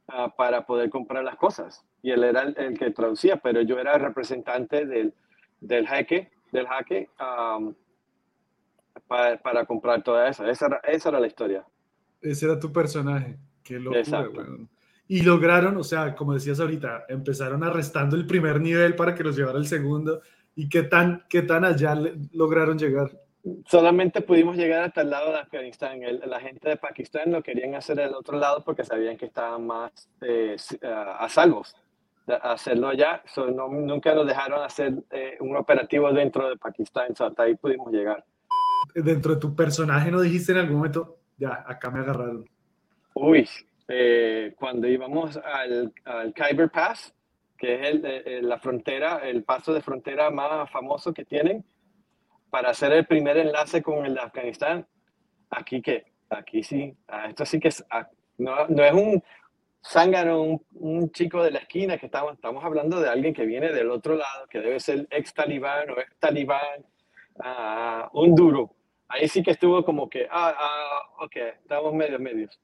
[0.08, 1.82] ah, para poder comprar las cosas.
[2.02, 5.14] Y él era el, que traducía, pero yo era el representante del,
[5.60, 7.08] del jaque, del jaque
[9.06, 10.50] para, para, comprar toda esa.
[10.50, 11.64] Esa era, esa era la historia.
[12.20, 13.38] Ese era tu personaje.
[13.62, 14.28] Qué locura,
[15.08, 19.36] Y lograron, o sea, como decías ahorita, empezaron arrestando el primer nivel para que los
[19.36, 20.22] llevara el segundo
[20.54, 21.96] ¿Y qué tan, qué tan allá
[22.32, 23.10] lograron llegar?
[23.66, 26.00] Solamente pudimos llegar hasta el lado de Afganistán.
[26.26, 30.08] la gente de Pakistán lo querían hacer del otro lado porque sabían que estaban más
[30.20, 31.74] eh, a salvos
[32.26, 33.22] de hacerlo allá.
[33.70, 37.12] nunca nos dejaron hacer eh, un operativo dentro de Pakistán.
[37.18, 38.24] hasta ahí pudimos llegar.
[38.94, 42.44] Dentro de tu personaje, ¿no dijiste en algún momento, ya, acá me agarraron?
[43.14, 43.48] Uy,
[43.88, 47.14] eh, cuando íbamos al, al Khyber Pass,
[47.58, 51.64] que es el, la frontera, el paso de frontera más famoso que tienen,
[52.50, 54.86] para hacer el primer enlace con el de Afganistán.
[55.50, 56.94] Aquí que, aquí sí,
[57.28, 57.84] esto sí que es,
[58.38, 59.22] no, no es un
[59.84, 63.72] zángano, un, un, chico de la esquina, que estamos, estamos hablando de alguien que viene
[63.72, 66.84] del otro lado, que debe ser ex talibán o ex talibán,
[67.36, 68.74] uh, un duro.
[69.08, 72.58] Ahí sí que estuvo como que, ah, ah ok, estamos medio medios.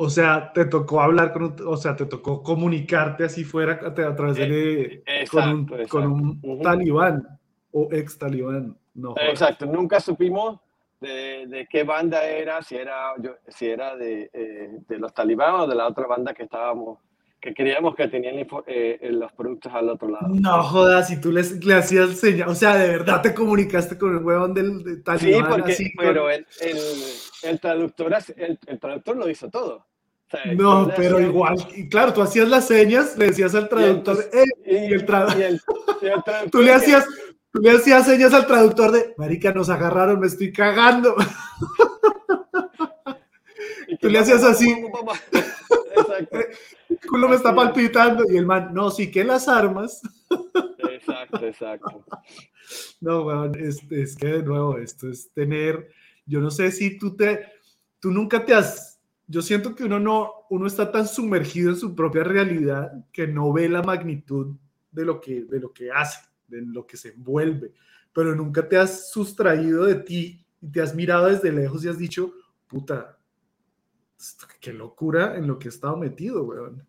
[0.00, 4.36] O sea, te tocó hablar con, o sea, te tocó comunicarte así fuera a, través
[4.36, 6.06] de eh, con un, con
[6.40, 7.26] un talibán
[7.72, 8.76] o ex talibán.
[8.94, 10.60] No, exacto, nunca supimos
[11.00, 15.54] de, de, qué banda era, si era, yo, si era de, eh, de, los talibán
[15.54, 17.00] o de la otra banda que estábamos,
[17.40, 18.36] que creíamos que tenían
[18.68, 20.28] eh, los productos al otro lado.
[20.28, 24.16] No jodas, si tú les, le hacías señal, o sea, de verdad te comunicaste con
[24.16, 25.64] el huevón del, talibán.
[25.72, 26.76] Sí, porque, pero el, el,
[27.42, 29.88] el, traductor, el, el traductor lo hizo todo
[30.56, 34.28] no, pero igual, y claro, tú hacías las señas, le decías al traductor,
[34.66, 35.60] y, el, traductor,
[36.52, 37.06] tú le hacías,
[37.50, 41.16] tú le hacías señas al traductor de, marica, nos agarraron, me estoy cagando.
[44.00, 44.70] tú le hacías así,
[46.90, 50.02] el culo me está palpitando, y el man, no, sí que las armas.
[50.90, 52.04] exacto, exacto.
[53.00, 55.88] No, bueno, es, es que de nuevo, esto es tener,
[56.28, 57.46] yo no sé si tú te,
[57.98, 61.94] tú nunca te has yo siento que uno no, uno está tan sumergido en su
[61.94, 64.56] propia realidad que no ve la magnitud
[64.90, 67.72] de lo que, de lo que hace, de lo que se envuelve,
[68.12, 71.98] pero nunca te has sustraído de ti y te has mirado desde lejos y has
[71.98, 72.32] dicho,
[72.66, 73.18] puta,
[74.60, 76.86] qué locura en lo que he estado metido, weón.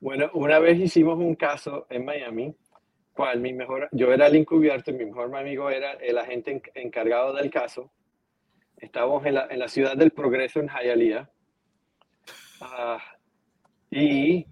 [0.00, 2.56] Bueno, una vez hicimos un caso en Miami,
[3.12, 7.34] cual mi mejor, yo era el encubierto y mi mejor amigo era el agente encargado
[7.34, 7.92] del caso.
[8.78, 11.30] Estábamos en la, en la ciudad del progreso en Hialeah
[12.60, 12.98] Ah,
[13.90, 14.46] y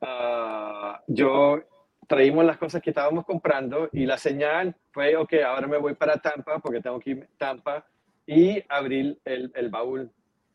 [0.00, 1.62] ah, yo
[2.06, 6.16] traímos las cosas que estábamos comprando y la señal fue, ok, ahora me voy para
[6.16, 7.86] Tampa porque tengo que ir a Tampa
[8.26, 10.10] y abrir el, el baúl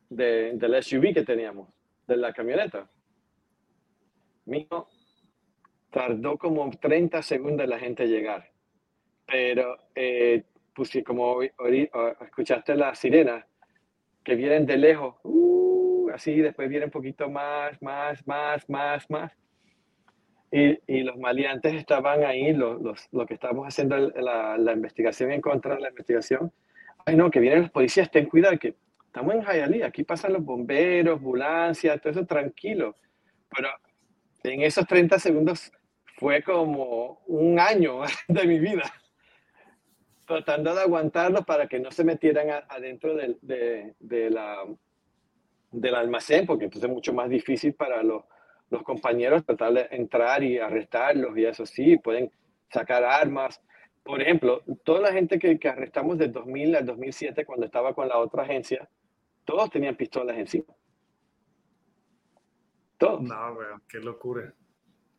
[0.10, 1.70] de, del SUV que teníamos,
[2.08, 2.90] de la camioneta.
[4.46, 4.88] Mío,
[5.92, 8.52] tardó como 30 segundos la gente llegar,
[9.26, 13.46] pero eh, pues como escuchaste la sirena
[14.24, 19.32] que vienen de lejos, uh, así, después viene un poquito más, más, más, más, más.
[20.52, 25.32] Y, y los maleantes estaban ahí, los, los, lo que estábamos haciendo la, la, investigación
[25.32, 26.54] en contra de la investigación.
[27.06, 28.76] Ay, no, que vienen los policías, ten cuidado, que
[29.08, 32.96] estamos en Hialeah, aquí pasan los bomberos, ambulancias, todo eso tranquilo.
[33.50, 33.70] Pero
[34.44, 35.72] en esos 30 segundos
[36.18, 38.84] fue como un año de mi vida,
[40.26, 44.64] tratando de aguantarlos para que no se metieran adentro del, de, la,
[45.72, 48.24] del almacén, porque entonces es mucho más difícil para los,
[48.70, 52.32] los compañeros tratar de entrar y arrestarlos y eso sí, pueden
[52.70, 53.62] sacar armas.
[54.04, 58.08] Por ejemplo, toda la gente que, que arrestamos del 2000 al 2007 cuando estaba con
[58.08, 58.90] la otra agencia,
[59.46, 60.74] todos tenían pistolas encima.
[62.98, 63.22] Todos.
[63.22, 64.54] No, weón, qué locura.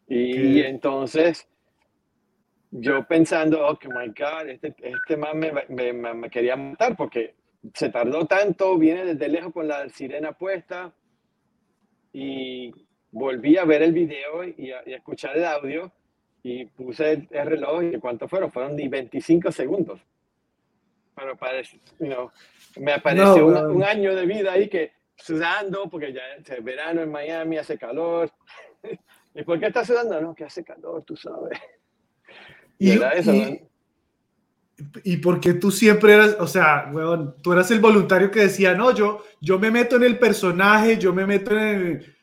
[0.07, 1.49] Y, entonces,
[2.77, 7.37] yo pensando, oh, my God, este, este man me, me, me, quería matar porque
[7.73, 10.93] se tardó tanto, viene desde lejos con la sirena puesta
[12.13, 12.73] y
[13.13, 15.93] volví a ver el video y a, escuchar el audio
[16.43, 18.51] y puse el, reloj y ¿cuánto fueron?
[18.51, 20.01] Fueron 25 segundos.
[21.15, 22.29] Pero parece, you
[22.77, 27.57] me apareció un, año de vida ahí que sudando, porque ya es verano en Miami,
[27.57, 28.33] hace calor.
[29.35, 30.21] ¿Y por qué estás sudando?
[30.21, 31.57] No, que hace calor, tú sabes.
[32.79, 33.61] Y, y,
[35.05, 38.93] y, porque tú siempre eras, o sea, weón, tú eras el voluntario que decía, no,
[38.95, 42.15] yo, yo me meto en el personaje, yo me meto en el...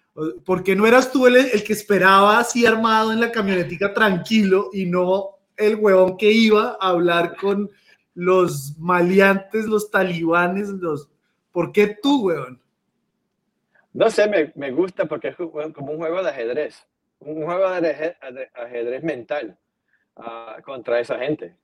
[0.43, 4.69] ¿Por qué no eras tú el, el que esperaba así armado en la camionetica tranquilo
[4.73, 7.71] y no el huevón que iba a hablar con
[8.13, 11.09] los maleantes, los talibanes, los...
[11.51, 12.61] ¿Por qué tú, weón?
[13.93, 16.85] No sé, me, me gusta porque es como un juego de ajedrez,
[17.19, 18.15] un juego de
[18.55, 19.57] ajedrez, mental
[20.17, 21.55] uh, contra esa gente.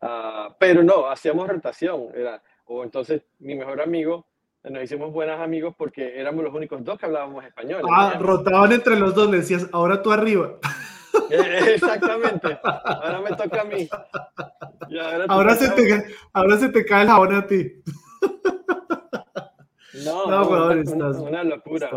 [0.00, 2.08] Uh, pero no, hacíamos rotación.
[2.14, 4.26] Era, o entonces mi mejor amigo,
[4.64, 7.82] nos hicimos buenos amigos porque éramos los únicos dos que hablábamos español.
[7.90, 10.58] Ah, rotaban entre los dos, le decías, ahora tú arriba.
[11.30, 12.58] Exactamente.
[12.62, 13.88] Ahora me toca a mí.
[15.28, 17.82] Ahora, se te, ahora se te cae el jabón a ti.
[20.04, 21.90] No, no una, locura.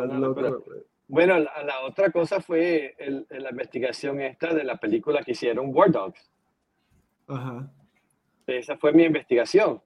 [1.08, 2.96] Bueno, la, otra cosa fue
[3.30, 6.30] la investigación esta de la película que hicieron War Dogs.
[7.28, 7.72] Ajá.
[8.46, 9.82] Esa fue mi investigación.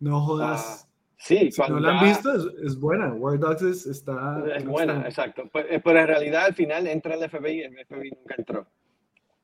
[0.00, 0.86] No jodas.
[0.86, 2.32] Ah, sí, si no la han visto,
[2.64, 3.12] es, buena.
[3.14, 4.42] War Dogs es, está.
[4.56, 5.48] Es buena, exacto.
[5.52, 8.66] Pues, eh, pero, en realidad al final entra el FBI y el FBI nunca entró.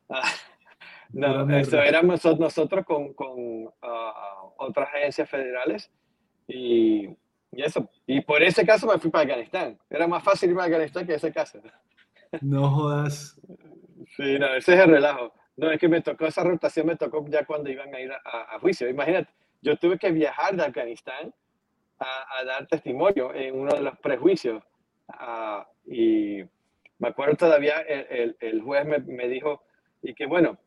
[0.08, 0.22] Ah,
[1.12, 5.90] no, eso éramos nosotros con, con ah, otras agencias federales
[6.48, 7.16] y
[7.56, 7.88] y eso.
[8.06, 9.78] Y por ese caso me fui para Afganistán.
[9.88, 11.60] Era más fácil ir para Afganistán que ese caso.
[12.40, 13.40] No jodas.
[14.16, 15.32] Sí, no, ese es el relajo.
[15.56, 18.58] No, es que me tocó esa rotación, me tocó ya cuando iban a ir a,
[18.60, 18.88] juicio.
[18.88, 19.30] Imagínate,
[19.62, 21.32] yo tuve que viajar de Afganistán
[21.98, 24.62] a, dar testimonio en uno de los prejuicios.
[25.08, 26.42] Ah, y
[26.98, 29.62] me acuerdo todavía, el, el, juez me, me, dijo,
[30.02, 30.58] y que bueno,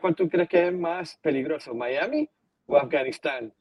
[0.00, 2.28] ¿cuál tú crees que es más peligroso, Miami
[2.66, 3.52] o Afganistán?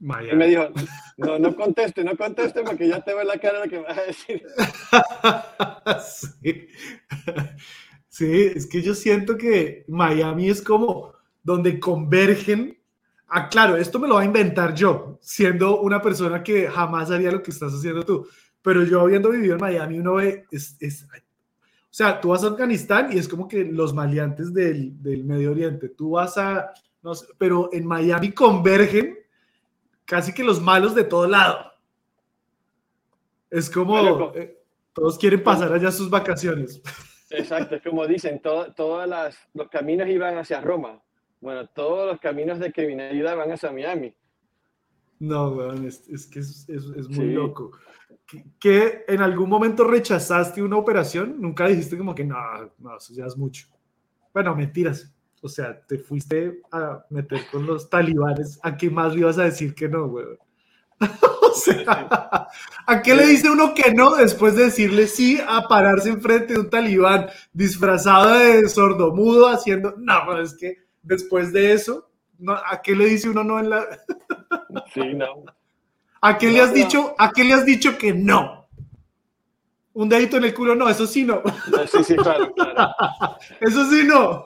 [0.00, 0.68] Y me dijo,
[1.16, 3.98] no, no conteste, no conteste porque ya te veo la cara de lo que vas
[3.98, 4.46] a decir.
[6.42, 6.68] sí.
[8.08, 12.78] sí, es que yo siento que Miami es como donde convergen.
[13.26, 17.32] Ah, claro, esto me lo va a inventar yo, siendo una persona que jamás haría
[17.32, 18.28] lo que estás haciendo tú.
[18.62, 22.48] Pero yo habiendo vivido en Miami, uno ve, es, es, o sea, tú vas a
[22.48, 27.14] Afganistán y es como que los maleantes del, del Medio Oriente, tú vas a, no
[27.14, 29.18] sé, pero en Miami convergen
[30.08, 31.70] casi que los malos de todo lado.
[33.50, 34.58] Es como eh,
[34.94, 36.82] todos quieren pasar allá sus vacaciones.
[37.30, 39.06] Exacto, es como dicen, todos
[39.52, 41.00] los caminos iban hacia Roma.
[41.40, 44.14] Bueno, todos los caminos de criminalidad van hacia Miami.
[45.20, 47.72] No, weón, es, que es, muy loco.
[48.58, 51.36] ¿Que, en algún momento rechazaste una operación?
[51.38, 52.36] Nunca dijiste como que no,
[52.78, 53.66] no, eso ya es mucho.
[54.32, 55.14] Bueno, mentiras.
[55.42, 58.58] O sea, te fuiste a meter con los talibanes.
[58.62, 60.26] ¿A qué más le ibas a decir que no, güey?
[61.42, 62.48] o sea,
[62.86, 66.60] ¿a qué le dice uno que no después de decirle sí a pararse enfrente de
[66.60, 69.94] un talibán disfrazado de sordomudo haciendo...
[69.96, 73.84] No, es que después de eso, no, ¿a qué le dice uno no en la...
[74.94, 75.44] sí, no.
[76.20, 77.14] ¿A qué le has dicho?
[77.16, 78.57] ¿A qué le has dicho que no?
[79.98, 81.42] Un dedito en el culo, no, eso sí no.
[81.88, 82.94] Sí, sí, claro, claro.
[83.60, 84.44] Eso sí no.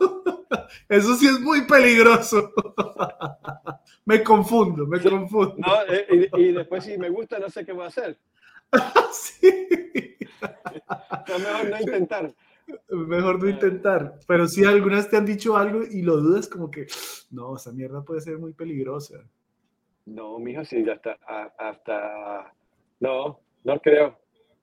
[0.88, 2.54] Eso sí es muy peligroso.
[4.06, 5.54] Me confundo, me confundo.
[5.58, 8.16] No, eh, y, después si me gusta no sé qué voy a hacer.
[9.12, 9.68] sí.
[11.28, 12.34] mejor no intentar.
[12.88, 14.20] Mejor no intentar.
[14.26, 16.86] Pero si algunas te han dicho algo y lo dudas como que,
[17.30, 19.22] no, esa mierda puede ser muy peligrosa.
[20.06, 21.18] No, mijo, sí, hasta,
[21.58, 22.54] hasta,
[23.00, 24.21] no, no creo.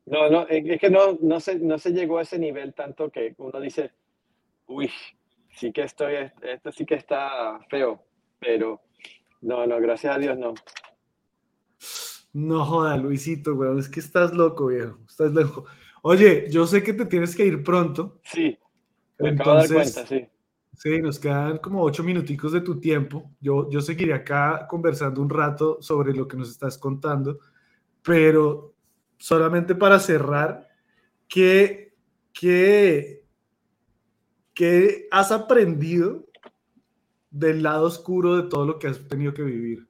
[0.10, 3.36] No, no, es que no, no, se, no se llegó a ese nivel tanto que
[3.38, 3.92] uno dice,
[4.66, 4.90] uy,
[5.52, 8.04] sí que estoy, esto sí que está feo,
[8.40, 8.82] pero
[9.42, 10.56] no, no, gracias a Dios no.
[12.34, 14.98] No joda, Luisito, weón, es que estás loco, viejo.
[15.08, 15.66] Estás loco.
[16.02, 18.20] Oye, yo sé que te tienes que ir pronto.
[18.24, 18.58] Sí,
[19.20, 20.28] me acabo de dar Entonces, cuenta, sí.
[20.74, 23.32] Sí, nos quedan como ocho minuticos de tu tiempo.
[23.42, 27.40] Yo, yo seguiré acá conversando un rato sobre lo que nos estás contando,
[28.02, 28.76] pero
[29.20, 30.68] solamente para cerrar,
[31.28, 31.94] ¿qué,
[32.34, 33.24] qué,
[34.56, 36.26] qué has aprendido
[37.30, 39.88] del lado oscuro de todo lo que has tenido que vivir?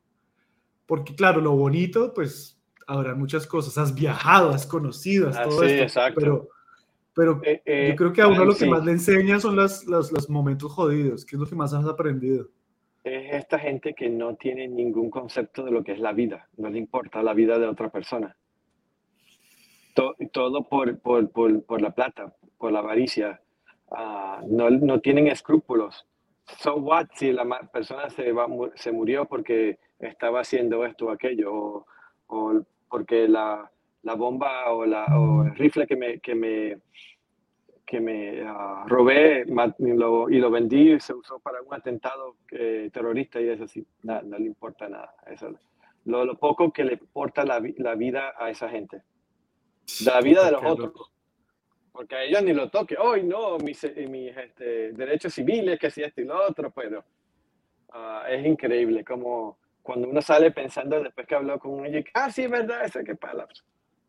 [0.86, 3.78] Porque claro, lo bonito, pues habrá muchas cosas.
[3.78, 6.20] Has viajado, has conocido, has Ah, todo sí, esto, exacto.
[6.20, 6.50] pero,
[7.14, 8.70] pero Eh, eh, yo creo que a uno lo que sí.
[8.70, 11.86] más le enseña son las, las- los momentos jodidos, que es lo que más has
[11.86, 12.50] aprendido.
[13.04, 16.70] Es esta gente que no tiene ningún concepto de lo que es la vida, no
[16.70, 18.36] le importa la vida de otra persona.
[19.96, 23.42] To- todo por, por, por, por la plata, por la avaricia.
[23.92, 26.06] Ah, no, no tienen escrúpulos.
[26.60, 31.54] So what si la persona se, va, se murió porque estaba haciendo esto o aquello,
[31.54, 31.86] o,
[32.28, 33.70] o porque la,
[34.04, 36.78] la bomba o, la, o el rifle que me, que me,
[37.86, 39.46] que me ah, robé
[39.80, 43.86] y lo, y lo vendí se usó para un atentado eh, terrorista y eso sí,
[44.04, 45.14] na- no le importa nada.
[45.28, 45.54] Eso,
[46.06, 49.02] lo, lo poco que le importa la, la vida a esa gente,
[50.06, 51.12] la vida de los otros.
[51.92, 52.96] Porque a ellos ni lo toque.
[52.98, 57.04] Hoy no, mis, eh, mis este, derechos civiles, que si esto y lo otro, pero
[57.92, 62.44] ah, es increíble como cuando uno sale pensando después que habló con ellos, ah, sí,
[62.44, 63.64] es verdad, eso qué palabras.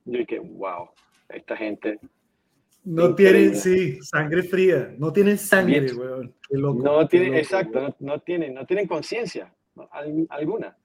[0.05, 0.91] Yo dije, wow,
[1.29, 1.99] esta gente
[2.85, 3.51] No Increíble.
[3.51, 4.95] tienen, sí, sangre fría.
[4.99, 5.99] No tienen sangre, Bien.
[5.99, 6.35] weón.
[6.49, 6.83] Qué loco.
[6.83, 7.97] no qué tienen, loco, exacto, weón.
[7.99, 9.53] no, no tienen, no tienen conciencia
[10.29, 10.77] alguna.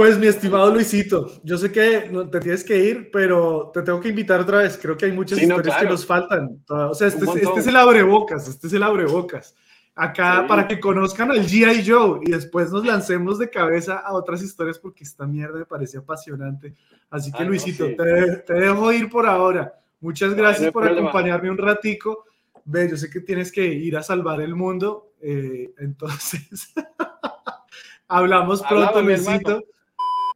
[0.00, 4.00] Pues mi estimado Luisito, yo sé que no, te tienes que ir, pero te tengo
[4.00, 4.78] que invitar otra vez.
[4.80, 5.88] Creo que hay muchas Sí, no, historias claro.
[5.88, 6.64] que nos faltan.
[6.70, 9.54] O sea, este, este es el abrebocas, este es el abrebocas.
[9.94, 10.48] Acá Sí.
[10.48, 11.86] para que conozcan al G.I.
[11.86, 15.98] Joe y después nos lancemos de cabeza a otras historias porque esta mierda me parece
[15.98, 16.74] apasionante.
[17.10, 17.94] Así que Ah, no, Luisito, sí.
[17.94, 19.74] te, te dejo ir por ahora.
[20.00, 21.10] Muchas No, gracias no hay por problema.
[21.10, 22.24] acompañarme un ratico.
[22.64, 26.72] Ve, yo sé que tienes que ir a salvar el mundo, eh, entonces
[28.08, 29.62] hablamos pronto, Hablamos, Luisito.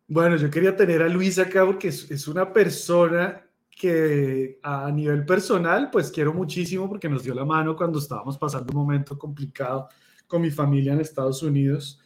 [0.07, 5.25] Bueno, yo quería tener a Luis acá porque es, es una persona que a nivel
[5.25, 9.89] personal, pues quiero muchísimo porque nos dio la mano cuando estábamos pasando un momento complicado
[10.27, 12.01] con mi familia en Estados Unidos.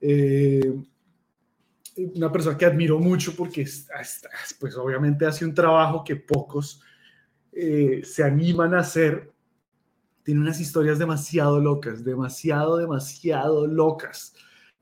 [0.00, 0.60] Eh,
[2.16, 6.80] una persona que admiro mucho porque es- es- pues obviamente hace un trabajo que pocos
[7.52, 9.32] eh, se animan a hacer.
[10.24, 14.34] Tiene unas historias demasiado locas, demasiado, demasiado locas.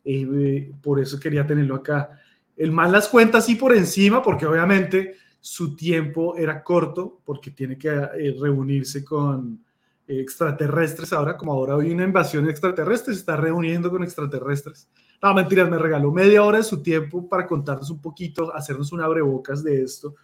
[0.05, 2.22] Eh, por eso quería tenerlo acá.
[2.57, 7.77] El man las cuenta así por encima porque obviamente su tiempo era corto porque tiene
[7.77, 9.65] que eh, reunirse con
[10.07, 11.13] extraterrestres.
[11.13, 14.89] Ahora, como ahora hay una invasión extraterrestre, se está reuniendo con extraterrestres.
[15.23, 19.01] No, mentiras, me regaló media hora de su tiempo para contarnos un poquito, hacernos un
[19.01, 20.15] abrebocas de esto,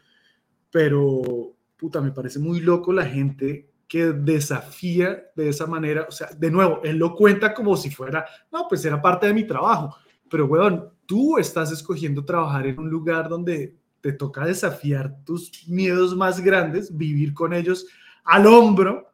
[0.71, 6.29] pero puta, me parece muy loco la gente que desafía de esa manera, o sea,
[6.37, 9.97] de nuevo, él lo cuenta como si fuera, no, pues era parte de mi trabajo,
[10.29, 16.15] pero weón, tú estás escogiendo trabajar en un lugar donde te toca desafiar tus miedos
[16.15, 17.87] más grandes, vivir con ellos
[18.25, 19.11] al hombro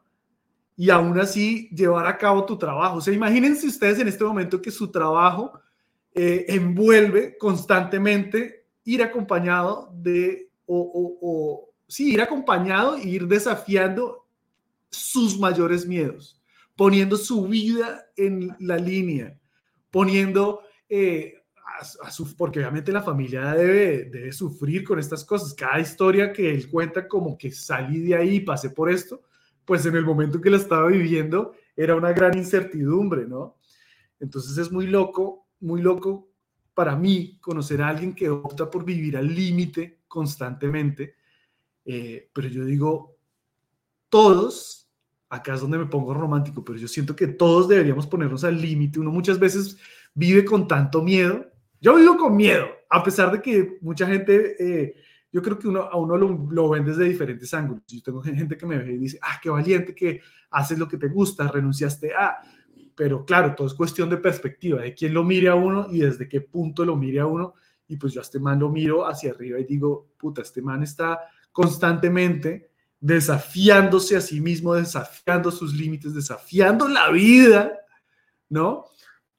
[0.75, 2.97] y aún así llevar a cabo tu trabajo.
[2.97, 5.57] O sea, imagínense ustedes en este momento que su trabajo
[6.13, 14.27] eh, envuelve constantemente ir acompañado de, o, sí, ir acompañado e ir desafiando
[14.89, 16.41] sus mayores miedos,
[16.75, 19.39] poniendo su vida en la línea,
[19.91, 20.59] poniendo...
[20.89, 21.35] Eh,
[21.79, 25.53] a, su, porque obviamente la familia debe, debe sufrir con estas cosas.
[25.53, 29.21] Cada historia que él cuenta como que salí de ahí pasé por esto,
[29.65, 33.57] pues en el momento que la estaba viviendo era una gran incertidumbre, ¿no?
[34.19, 36.29] Entonces es muy loco, muy loco
[36.73, 41.15] para mí conocer a alguien que opta por vivir al límite constantemente,
[41.85, 43.17] eh, pero yo digo,
[44.09, 44.89] todos,
[45.29, 48.99] acá es donde me pongo romántico, pero yo siento que todos deberíamos ponernos al límite.
[48.99, 49.77] Uno muchas veces
[50.13, 51.45] vive con tanto miedo.
[51.85, 54.95] Yo vivo con miedo, a pesar de que mucha gente, eh,
[55.31, 57.83] yo creo que uno, a uno lo, lo, ven desde diferentes ángulos.
[57.85, 60.19] Yo tengo gente que me ve y dice, ah, qué valiente que
[60.49, 62.39] haces lo que te gusta, renunciaste a...
[62.95, 66.27] Pero claro, todo es cuestión de perspectiva, de quién lo mire a uno y desde
[66.27, 67.53] qué punto lo mire a uno.
[67.87, 70.81] Y pues yo a este man lo miro hacia arriba y digo, puta, este man
[70.81, 71.19] está
[71.51, 77.77] constantemente desafiándose a sí mismo, desafiando sus límites, desafiando la vida,
[78.49, 78.85] ¿no?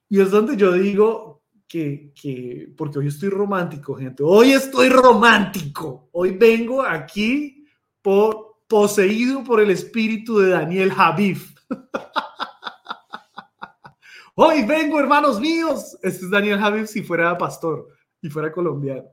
[0.09, 1.36] Y es donde yo digo
[1.69, 7.67] que, que, porque hoy estoy romántico, gente, hoy estoy romántico, hoy vengo aquí
[8.01, 11.55] por, poseído por el espíritu de Daniel Javif.
[14.35, 17.89] hoy vengo, hermanos míos, este es Daniel Javif si fuera pastor.
[18.23, 19.09] y fuera colombiano.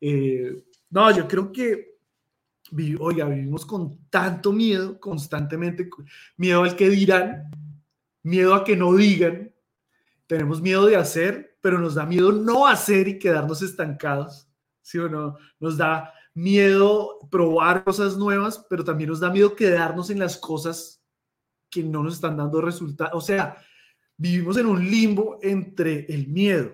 [0.00, 1.96] Eh, no, yo creo que,
[2.98, 5.88] oiga, vivimos con tanto miedo constantemente,
[6.36, 7.50] miedo al que dirán,
[8.22, 9.52] miedo a que no digan,
[10.26, 14.46] tenemos miedo de hacer, pero nos da miedo no hacer y quedarnos estancados,
[14.82, 15.38] ¿sí o no?
[15.58, 21.02] Nos da miedo probar cosas nuevas, pero también nos da miedo quedarnos en las cosas
[21.70, 23.14] que no nos están dando resultados.
[23.14, 23.56] O sea,
[24.18, 26.70] vivimos en un limbo entre el miedo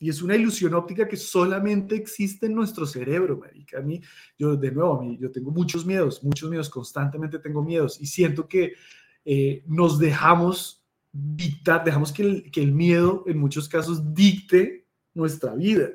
[0.00, 3.78] y es una ilusión óptica que solamente existe en nuestro cerebro, marica.
[3.78, 4.00] A mí,
[4.36, 8.06] yo de nuevo, a mí, yo tengo muchos miedos, muchos miedos, constantemente tengo miedos y
[8.06, 8.72] siento que
[9.24, 10.77] eh, nos dejamos
[11.12, 15.88] dictar, dejamos que el, que el miedo en muchos casos dicte nuestra vida.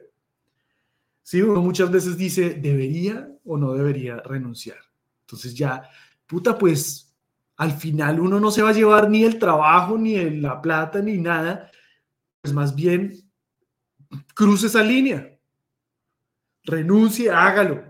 [1.21, 4.77] Sí, uno muchas veces dice, ¿debería o no debería renunciar?
[5.21, 5.89] Entonces ya,
[6.27, 7.15] puta, pues
[7.57, 11.17] al final uno no se va a llevar ni el trabajo, ni la plata, ni
[11.17, 11.71] nada.
[12.41, 13.23] Pues más bien
[14.35, 15.39] cruce esa línea,
[16.63, 17.83] renuncie, hágalo,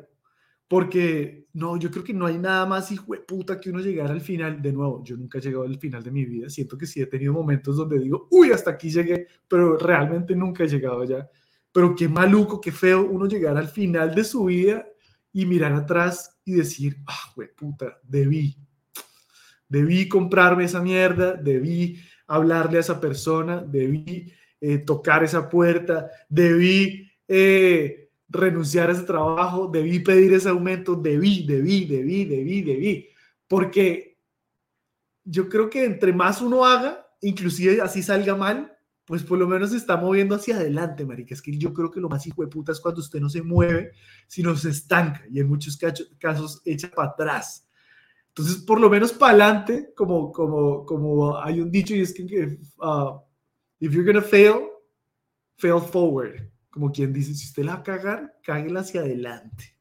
[0.67, 4.09] porque no, yo creo que no hay nada más hijo de puta que uno llegar
[4.09, 4.59] al final.
[4.59, 6.49] De nuevo, yo nunca he llegado al final de mi vida.
[6.49, 10.63] Siento que sí he tenido momentos donde digo, uy, hasta aquí llegué, pero realmente nunca
[10.63, 11.29] he llegado allá.
[11.71, 14.87] Pero qué maluco, qué feo uno llegar al final de su vida
[15.31, 18.57] y mirar atrás y decir, ah, güey, puta, debí.
[19.69, 27.11] Debí comprarme esa mierda, debí hablarle a esa persona, debí eh, tocar esa puerta, debí
[27.27, 28.02] eh,
[28.33, 33.07] renunciar a ese trabajo, debí pedir ese aumento, debí, debí, debí, debí, debí.
[33.47, 34.17] Porque
[35.23, 38.75] yo creo que entre más uno haga, inclusive así salga mal,
[39.05, 41.33] pues por lo menos se está moviendo hacia adelante, marica.
[41.33, 43.41] Es que yo creo que lo más hijo de puta es cuando usted no se
[43.41, 43.91] mueve,
[44.27, 45.77] sino se estanca y en muchos
[46.19, 47.69] casos echa para atrás.
[48.29, 52.57] Entonces, por lo menos para adelante, como, como, como hay un dicho y es que
[52.77, 53.19] uh,
[53.83, 54.69] If you're gonna fail,
[55.57, 56.49] fail forward.
[56.73, 59.77] Como quien dice, si usted la va a cagar, cáguela hacia adelante.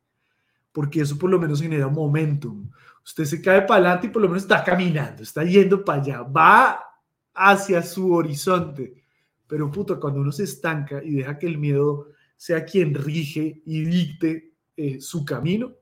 [0.73, 2.69] Porque eso por lo menos genera momentum.
[3.03, 6.23] Usted se cae para adelante y por lo menos está caminando, está yendo para allá,
[6.23, 6.85] va
[7.33, 9.03] hacia su horizonte.
[9.47, 13.85] Pero puto, cuando uno se estanca y deja que el miedo sea quien rige y
[13.87, 15.73] dicte eh, su camino,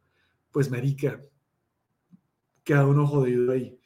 [0.52, 1.20] pues marica,
[2.62, 3.76] queda uno jodido ahí.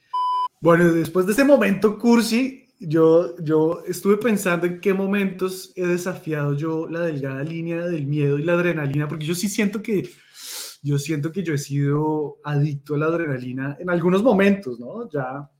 [0.60, 6.54] Bueno, después de ese momento cursi, yo, yo estuve pensando en qué momentos he desafiado
[6.54, 10.08] yo la delgada línea del miedo y la adrenalina, porque yo sí siento que
[10.82, 15.08] yo siento que yo he sido adicto a la adrenalina en algunos momentos, ¿no?
[15.10, 15.50] Ya,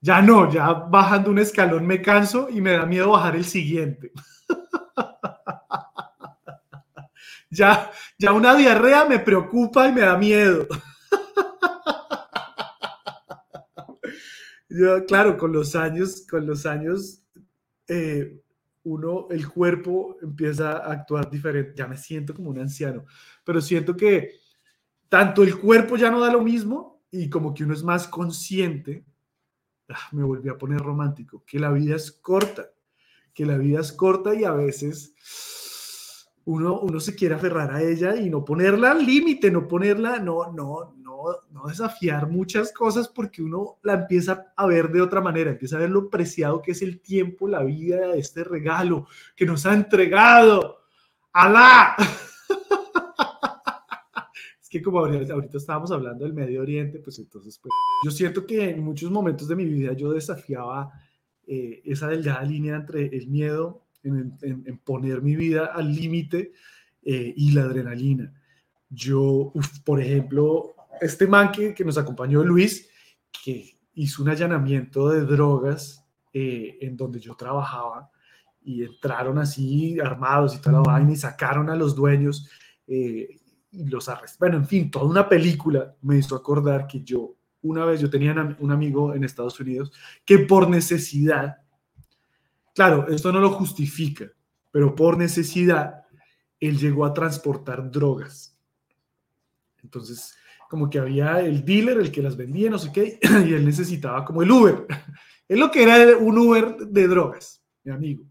[0.00, 4.12] ya no, ya bajando un escalón me canso y me da miedo bajar el siguiente.
[7.50, 10.66] ya, ya una diarrea me preocupa y me da miedo.
[14.70, 17.22] Yo, claro, con los años, con los años,
[17.88, 18.40] eh,
[18.84, 21.74] uno, el cuerpo empieza a actuar diferente.
[21.76, 23.04] Ya me siento como un anciano,
[23.44, 24.36] pero siento que
[25.08, 29.04] tanto el cuerpo ya no da lo mismo y como que uno es más consciente.
[29.88, 32.70] Ah, me volví a poner romántico, que la vida es corta,
[33.34, 35.14] que la vida es corta y a veces
[36.44, 40.50] uno, uno se quiere aferrar a ella y no ponerla al límite, no ponerla, no,
[40.52, 45.76] no, no, desafiar muchas cosas porque uno la empieza a ver de otra manera, empieza
[45.76, 49.74] a ver lo preciado que es el tiempo, la vida, este regalo que nos ha
[49.74, 50.78] entregado.
[51.32, 51.94] ¡Alá!
[54.60, 57.70] es que como ahorita, estábamos hablando del Medio Oriente, pues entonces pues,
[58.04, 60.90] yo siento que en muchos momentos de mi vida yo desafiaba
[61.46, 66.52] eh, esa delgada línea entre el miedo en, poner mi vida al límite
[67.02, 68.32] eh, y la adrenalina.
[68.88, 69.52] Yo,
[69.84, 72.88] por ejemplo, este man que, nos acompañó, Luis,
[73.44, 78.10] que hizo un allanamiento de drogas eh, en donde yo trabajaba
[78.62, 82.48] y entraron así armados y toda la vaina y sacaron a los dueños
[82.86, 83.40] eh,
[83.70, 84.38] y los arrestaron.
[84.38, 88.56] Bueno, en fin, toda una película me hizo acordar que yo, una vez yo tenía
[88.58, 89.92] un amigo en Estados Unidos
[90.24, 91.58] que por necesidad,
[92.74, 94.30] claro, esto no lo justifica,
[94.70, 96.04] pero por necesidad,
[96.58, 98.56] él llegó a transportar drogas.
[99.82, 100.34] Entonces,
[100.68, 104.24] como que había el dealer, el que las vendía, no sé qué, y él necesitaba
[104.24, 104.86] como el Uber.
[105.48, 108.24] Es lo que era un Uber de drogas, mi amigo.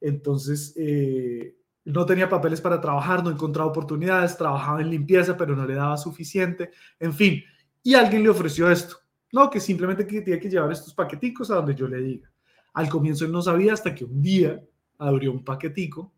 [0.00, 1.54] Entonces, eh,
[1.84, 5.96] no tenía papeles para trabajar, no encontraba oportunidades, trabajaba en limpieza, pero no le daba
[5.96, 7.44] suficiente, en fin.
[7.84, 8.96] Y alguien le ofreció esto,
[9.32, 12.30] no, que simplemente que tenía que llevar estos paqueticos a donde yo le diga.
[12.74, 14.62] Al comienzo él no sabía hasta que un día
[14.98, 16.12] abrió un paquetico,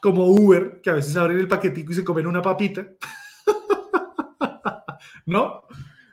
[0.00, 2.86] como Uber, que a veces abren el paquetico y se comen una papita.
[5.26, 5.62] ¿no?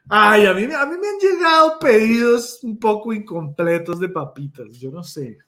[0.09, 4.91] Ay, a mí, a mí me han llegado pedidos un poco incompletos de papitas, yo
[4.91, 5.39] no sé,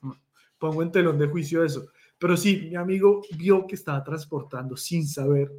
[0.58, 1.86] pongo en telón de juicio eso,
[2.18, 5.52] Pero sí, mi amigo vio que estaba transportando sin saber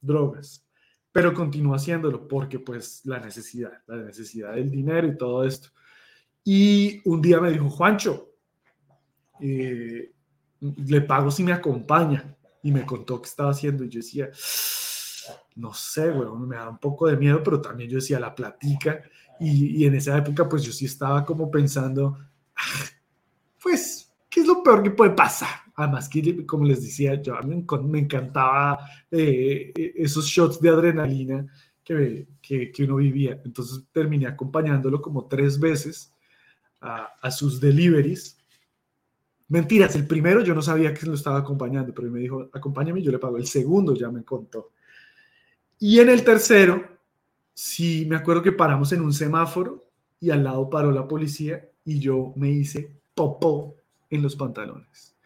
[0.00, 0.64] drogas,
[1.10, 5.70] pero continuó haciéndolo porque pues la necesidad, la necesidad del dinero y todo esto.
[6.44, 8.30] Y un día me dijo, Juancho,
[9.40, 10.12] eh,
[10.60, 12.36] le pago si me acompaña.
[12.64, 14.30] Y me contó qué estaba haciendo y yo decía,
[15.56, 19.02] no sé, weón, me da un poco de miedo, pero también yo decía, la platica.
[19.40, 22.16] Y, y en esa época, pues yo sí estaba como pensando,
[22.54, 22.84] ah,
[23.60, 25.62] pues, ¿qué es lo peor que puede pasar?
[25.74, 28.78] Además que, como les decía, yo me, me encantaba
[29.10, 31.46] eh, esos shots de adrenalina
[31.82, 33.40] que, que, que, uno vivía.
[33.44, 36.12] Entonces terminé acompañándolo como tres veces
[36.82, 38.38] a, sus deliveries.
[39.48, 43.02] Mentiras, el primero yo no sabía que lo estaba acompañando, pero él me dijo, acompáñame
[43.02, 43.36] yo le pago.
[43.36, 44.72] El segundo ya me contó.
[45.78, 46.98] Y en el tercero,
[47.54, 49.88] sí, me acuerdo que paramos en un semáforo
[50.20, 53.76] y al lado paró la policía y yo me hice popó
[54.10, 55.16] en los pantalones.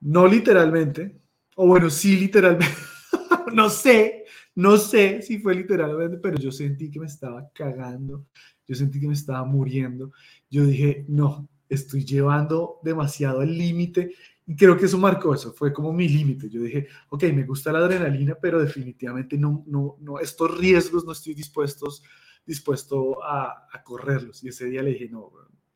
[0.00, 1.20] No literalmente,
[1.56, 2.74] o bueno, sí literalmente,
[3.52, 4.24] no sé,
[4.54, 8.26] no sé si fue literalmente, pero yo sentí que me estaba cagando,
[8.66, 10.12] yo sentí que me estaba muriendo.
[10.50, 14.14] Yo dije, no, estoy llevando demasiado el límite
[14.46, 16.48] y creo que eso marcó eso, fue como mi límite.
[16.48, 21.12] Yo dije, ok, me gusta la adrenalina, pero definitivamente no, no, no estos riesgos no
[21.12, 22.02] estoy dispuestos,
[22.46, 24.42] dispuesto a, a correrlos.
[24.42, 25.30] Y ese día le dije, no,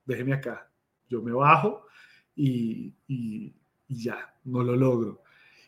[0.07, 0.71] déjeme acá,
[1.07, 1.87] yo me bajo
[2.35, 3.55] y, y,
[3.89, 5.23] y ya, no lo logro.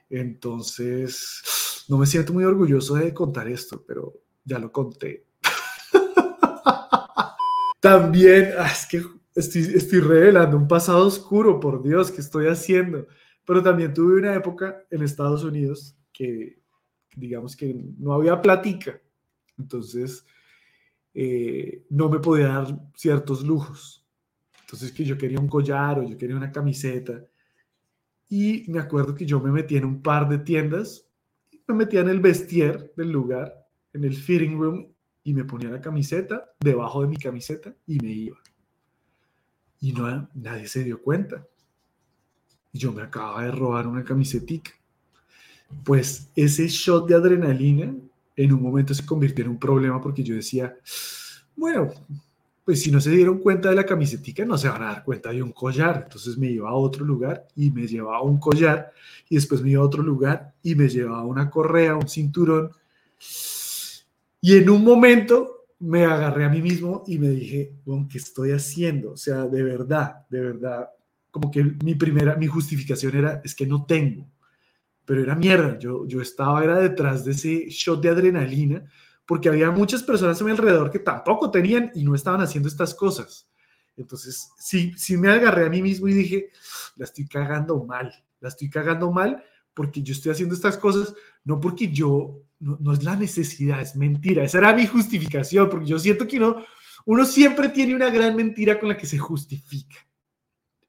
[0.09, 5.27] Entonces, no me siento muy orgulloso de contar esto, pero ya lo conté.
[7.85, 9.03] También, ah, es que
[9.35, 13.07] estoy, estoy revelando un pasado oscuro, por Dios, ¿qué estoy haciendo?
[13.45, 16.63] Pero también tuve una época en Estados Unidos que,
[17.15, 18.99] digamos que no había platica.
[19.59, 20.25] Entonces,
[21.13, 24.03] eh, no me podía dar ciertos lujos.
[24.63, 27.23] Entonces, que yo quería un collar o yo quería una camiseta.
[28.31, 31.07] Y me acuerdo que yo me metía en un par de tiendas,
[31.69, 34.94] me metía en el vestier del lugar, en el fitting room,
[35.25, 38.39] y me ponía la camiseta debajo de mi camiseta y me iba.
[39.81, 41.47] Y no, nadie se dio cuenta.
[42.73, 44.71] Y yo me acababa de robar una camisetica.
[45.83, 47.93] Pues ese shot de adrenalina
[48.37, 50.77] en un momento se convirtió en un problema porque yo decía,
[51.57, 51.91] bueno,
[52.65, 55.31] pues si no se dieron cuenta de la camisetica, no se van a dar cuenta
[55.31, 56.03] de un collar.
[56.05, 58.93] Entonces me iba a otro lugar y me llevaba un collar
[59.29, 62.71] y después me iba a otro lugar y me llevaba una correa, un cinturón.
[64.47, 68.51] Y en un momento me agarré a mí mismo y me dije, bueno, ¿qué estoy
[68.51, 69.13] haciendo?
[69.13, 70.91] O sea, de verdad, de verdad,
[71.31, 74.29] como que mi primera, mi justificación era, es que no tengo.
[75.07, 78.85] Pero era mierda, yo, yo estaba, era detrás de ese shot de adrenalina,
[79.25, 82.95] porque había muchas personas a mi alrededor que tampoco tenían y no estaban haciendo estas
[82.95, 83.49] cosas.
[83.97, 86.51] Entonces, sí, sí me agarré a mí mismo y dije,
[86.97, 89.43] la estoy cagando mal, la estoy cagando mal
[89.75, 91.15] porque yo estoy haciendo estas cosas,
[91.45, 94.45] no porque yo no, es la necesidad, es mentira.
[94.45, 96.65] Esa era mi justificación, porque yo siento que uno,
[97.05, 99.97] uno siempre tiene una gran mentira con la que se justifica.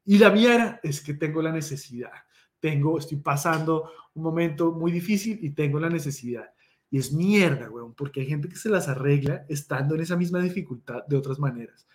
[0.06, 2.12] Y la mía era, es que tengo la necesidad.
[2.60, 6.52] Tengo, estoy pasando un momento muy difícil y tengo la necesidad.
[6.90, 10.40] Y es mierda, weón, porque hay gente que se las arregla estando en esa misma
[10.40, 11.88] dificultad de otras maneras.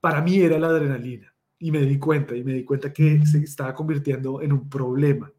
[0.00, 3.38] Para mí era la adrenalina y me di cuenta, y me di cuenta que se
[3.38, 5.32] estaba convirtiendo en un problema.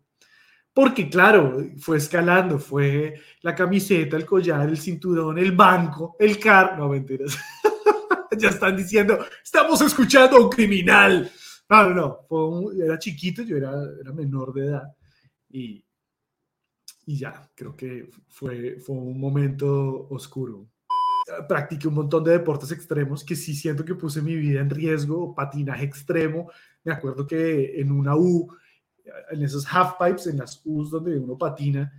[0.75, 3.13] Porque claro, fue escalando, fue
[3.43, 6.77] la camiseta, el collar, el cinturón, el banco, el car...
[6.77, 7.37] No, mentiras.
[8.37, 11.31] ya están diciendo, estamos escuchando a un criminal.
[11.69, 11.93] No,
[12.29, 13.71] no, era chiquito, yo era,
[14.01, 14.93] era menor de edad.
[15.49, 15.81] Y,
[17.05, 20.67] y ya, creo que fue, fue un momento oscuro.
[21.47, 25.33] Practiqué un montón de deportes extremos que sí siento que puse mi vida en riesgo,
[25.33, 26.51] patinaje extremo.
[26.83, 28.53] Me acuerdo que en una U
[29.31, 31.91] en esos half pipes, en las U's donde uno patina,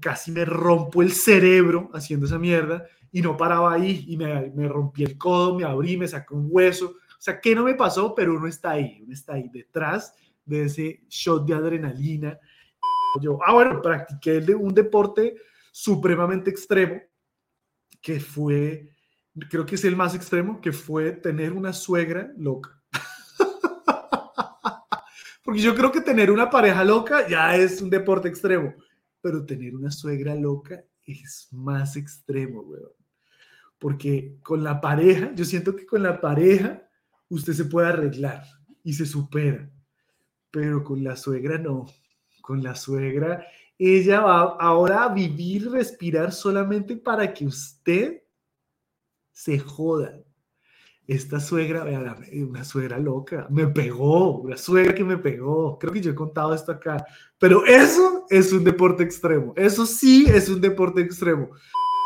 [0.00, 4.68] casi me rompo el cerebro haciendo esa mierda y no paraba ahí y me, me
[4.68, 6.86] rompí el codo, me abrí, me sacó un hueso.
[6.88, 8.14] O sea, ¿qué no me pasó?
[8.14, 10.14] Pero uno está ahí, uno está ahí detrás
[10.44, 12.38] de ese shot de adrenalina.
[13.20, 15.36] Yo, ah, bueno, practiqué un deporte
[15.70, 17.00] supremamente extremo
[18.00, 18.90] que fue,
[19.48, 22.81] creo que es el más extremo, que fue tener una suegra loca.
[25.42, 28.74] Porque yo creo que tener una pareja loca ya es un deporte extremo,
[29.20, 32.92] pero tener una suegra loca es más extremo, weón.
[33.78, 36.88] Porque con la pareja, yo siento que con la pareja
[37.28, 38.44] usted se puede arreglar
[38.84, 39.68] y se supera,
[40.50, 41.86] pero con la suegra no.
[42.40, 43.44] Con la suegra,
[43.78, 48.22] ella va ahora a vivir, respirar solamente para que usted
[49.32, 50.20] se joda.
[51.06, 51.84] Esta suegra,
[52.32, 55.78] una suegra loca, me pegó, una suegra que me pegó.
[55.78, 57.04] Creo que yo he contado esto acá,
[57.38, 59.52] pero eso es un deporte extremo.
[59.56, 61.50] Eso sí es un deporte extremo.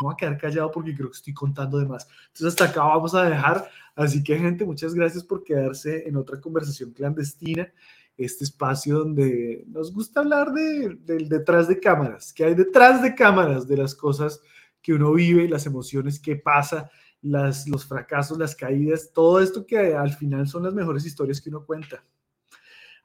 [0.01, 2.07] Voy a quedar callado porque creo que estoy contando de más.
[2.28, 3.68] Entonces hasta acá vamos a dejar.
[3.94, 7.70] Así que gente, muchas gracias por quedarse en otra conversación clandestina.
[8.16, 13.14] Este espacio donde nos gusta hablar de, del detrás de cámaras, que hay detrás de
[13.14, 14.40] cámaras de las cosas
[14.80, 16.90] que uno vive, las emociones que pasa
[17.27, 21.51] las, los fracasos, las caídas, todo esto que al final son las mejores historias que
[21.51, 22.05] uno cuenta.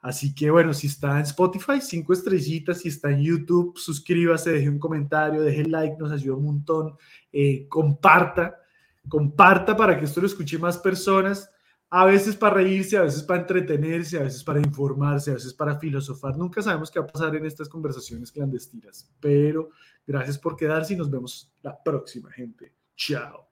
[0.00, 4.68] Así que bueno, si está en Spotify, cinco estrellitas, si está en YouTube, suscríbase, deje
[4.68, 6.96] un comentario, deje like, nos ayuda un montón,
[7.32, 8.58] eh, comparta,
[9.08, 11.48] comparta para que esto lo escuche más personas,
[11.88, 15.78] a veces para reírse, a veces para entretenerse, a veces para informarse, a veces para
[15.78, 16.36] filosofar.
[16.36, 19.70] Nunca sabemos qué va a pasar en estas conversaciones clandestinas, pero
[20.04, 22.74] gracias por quedarse y nos vemos la próxima, gente.
[22.96, 23.51] Chao.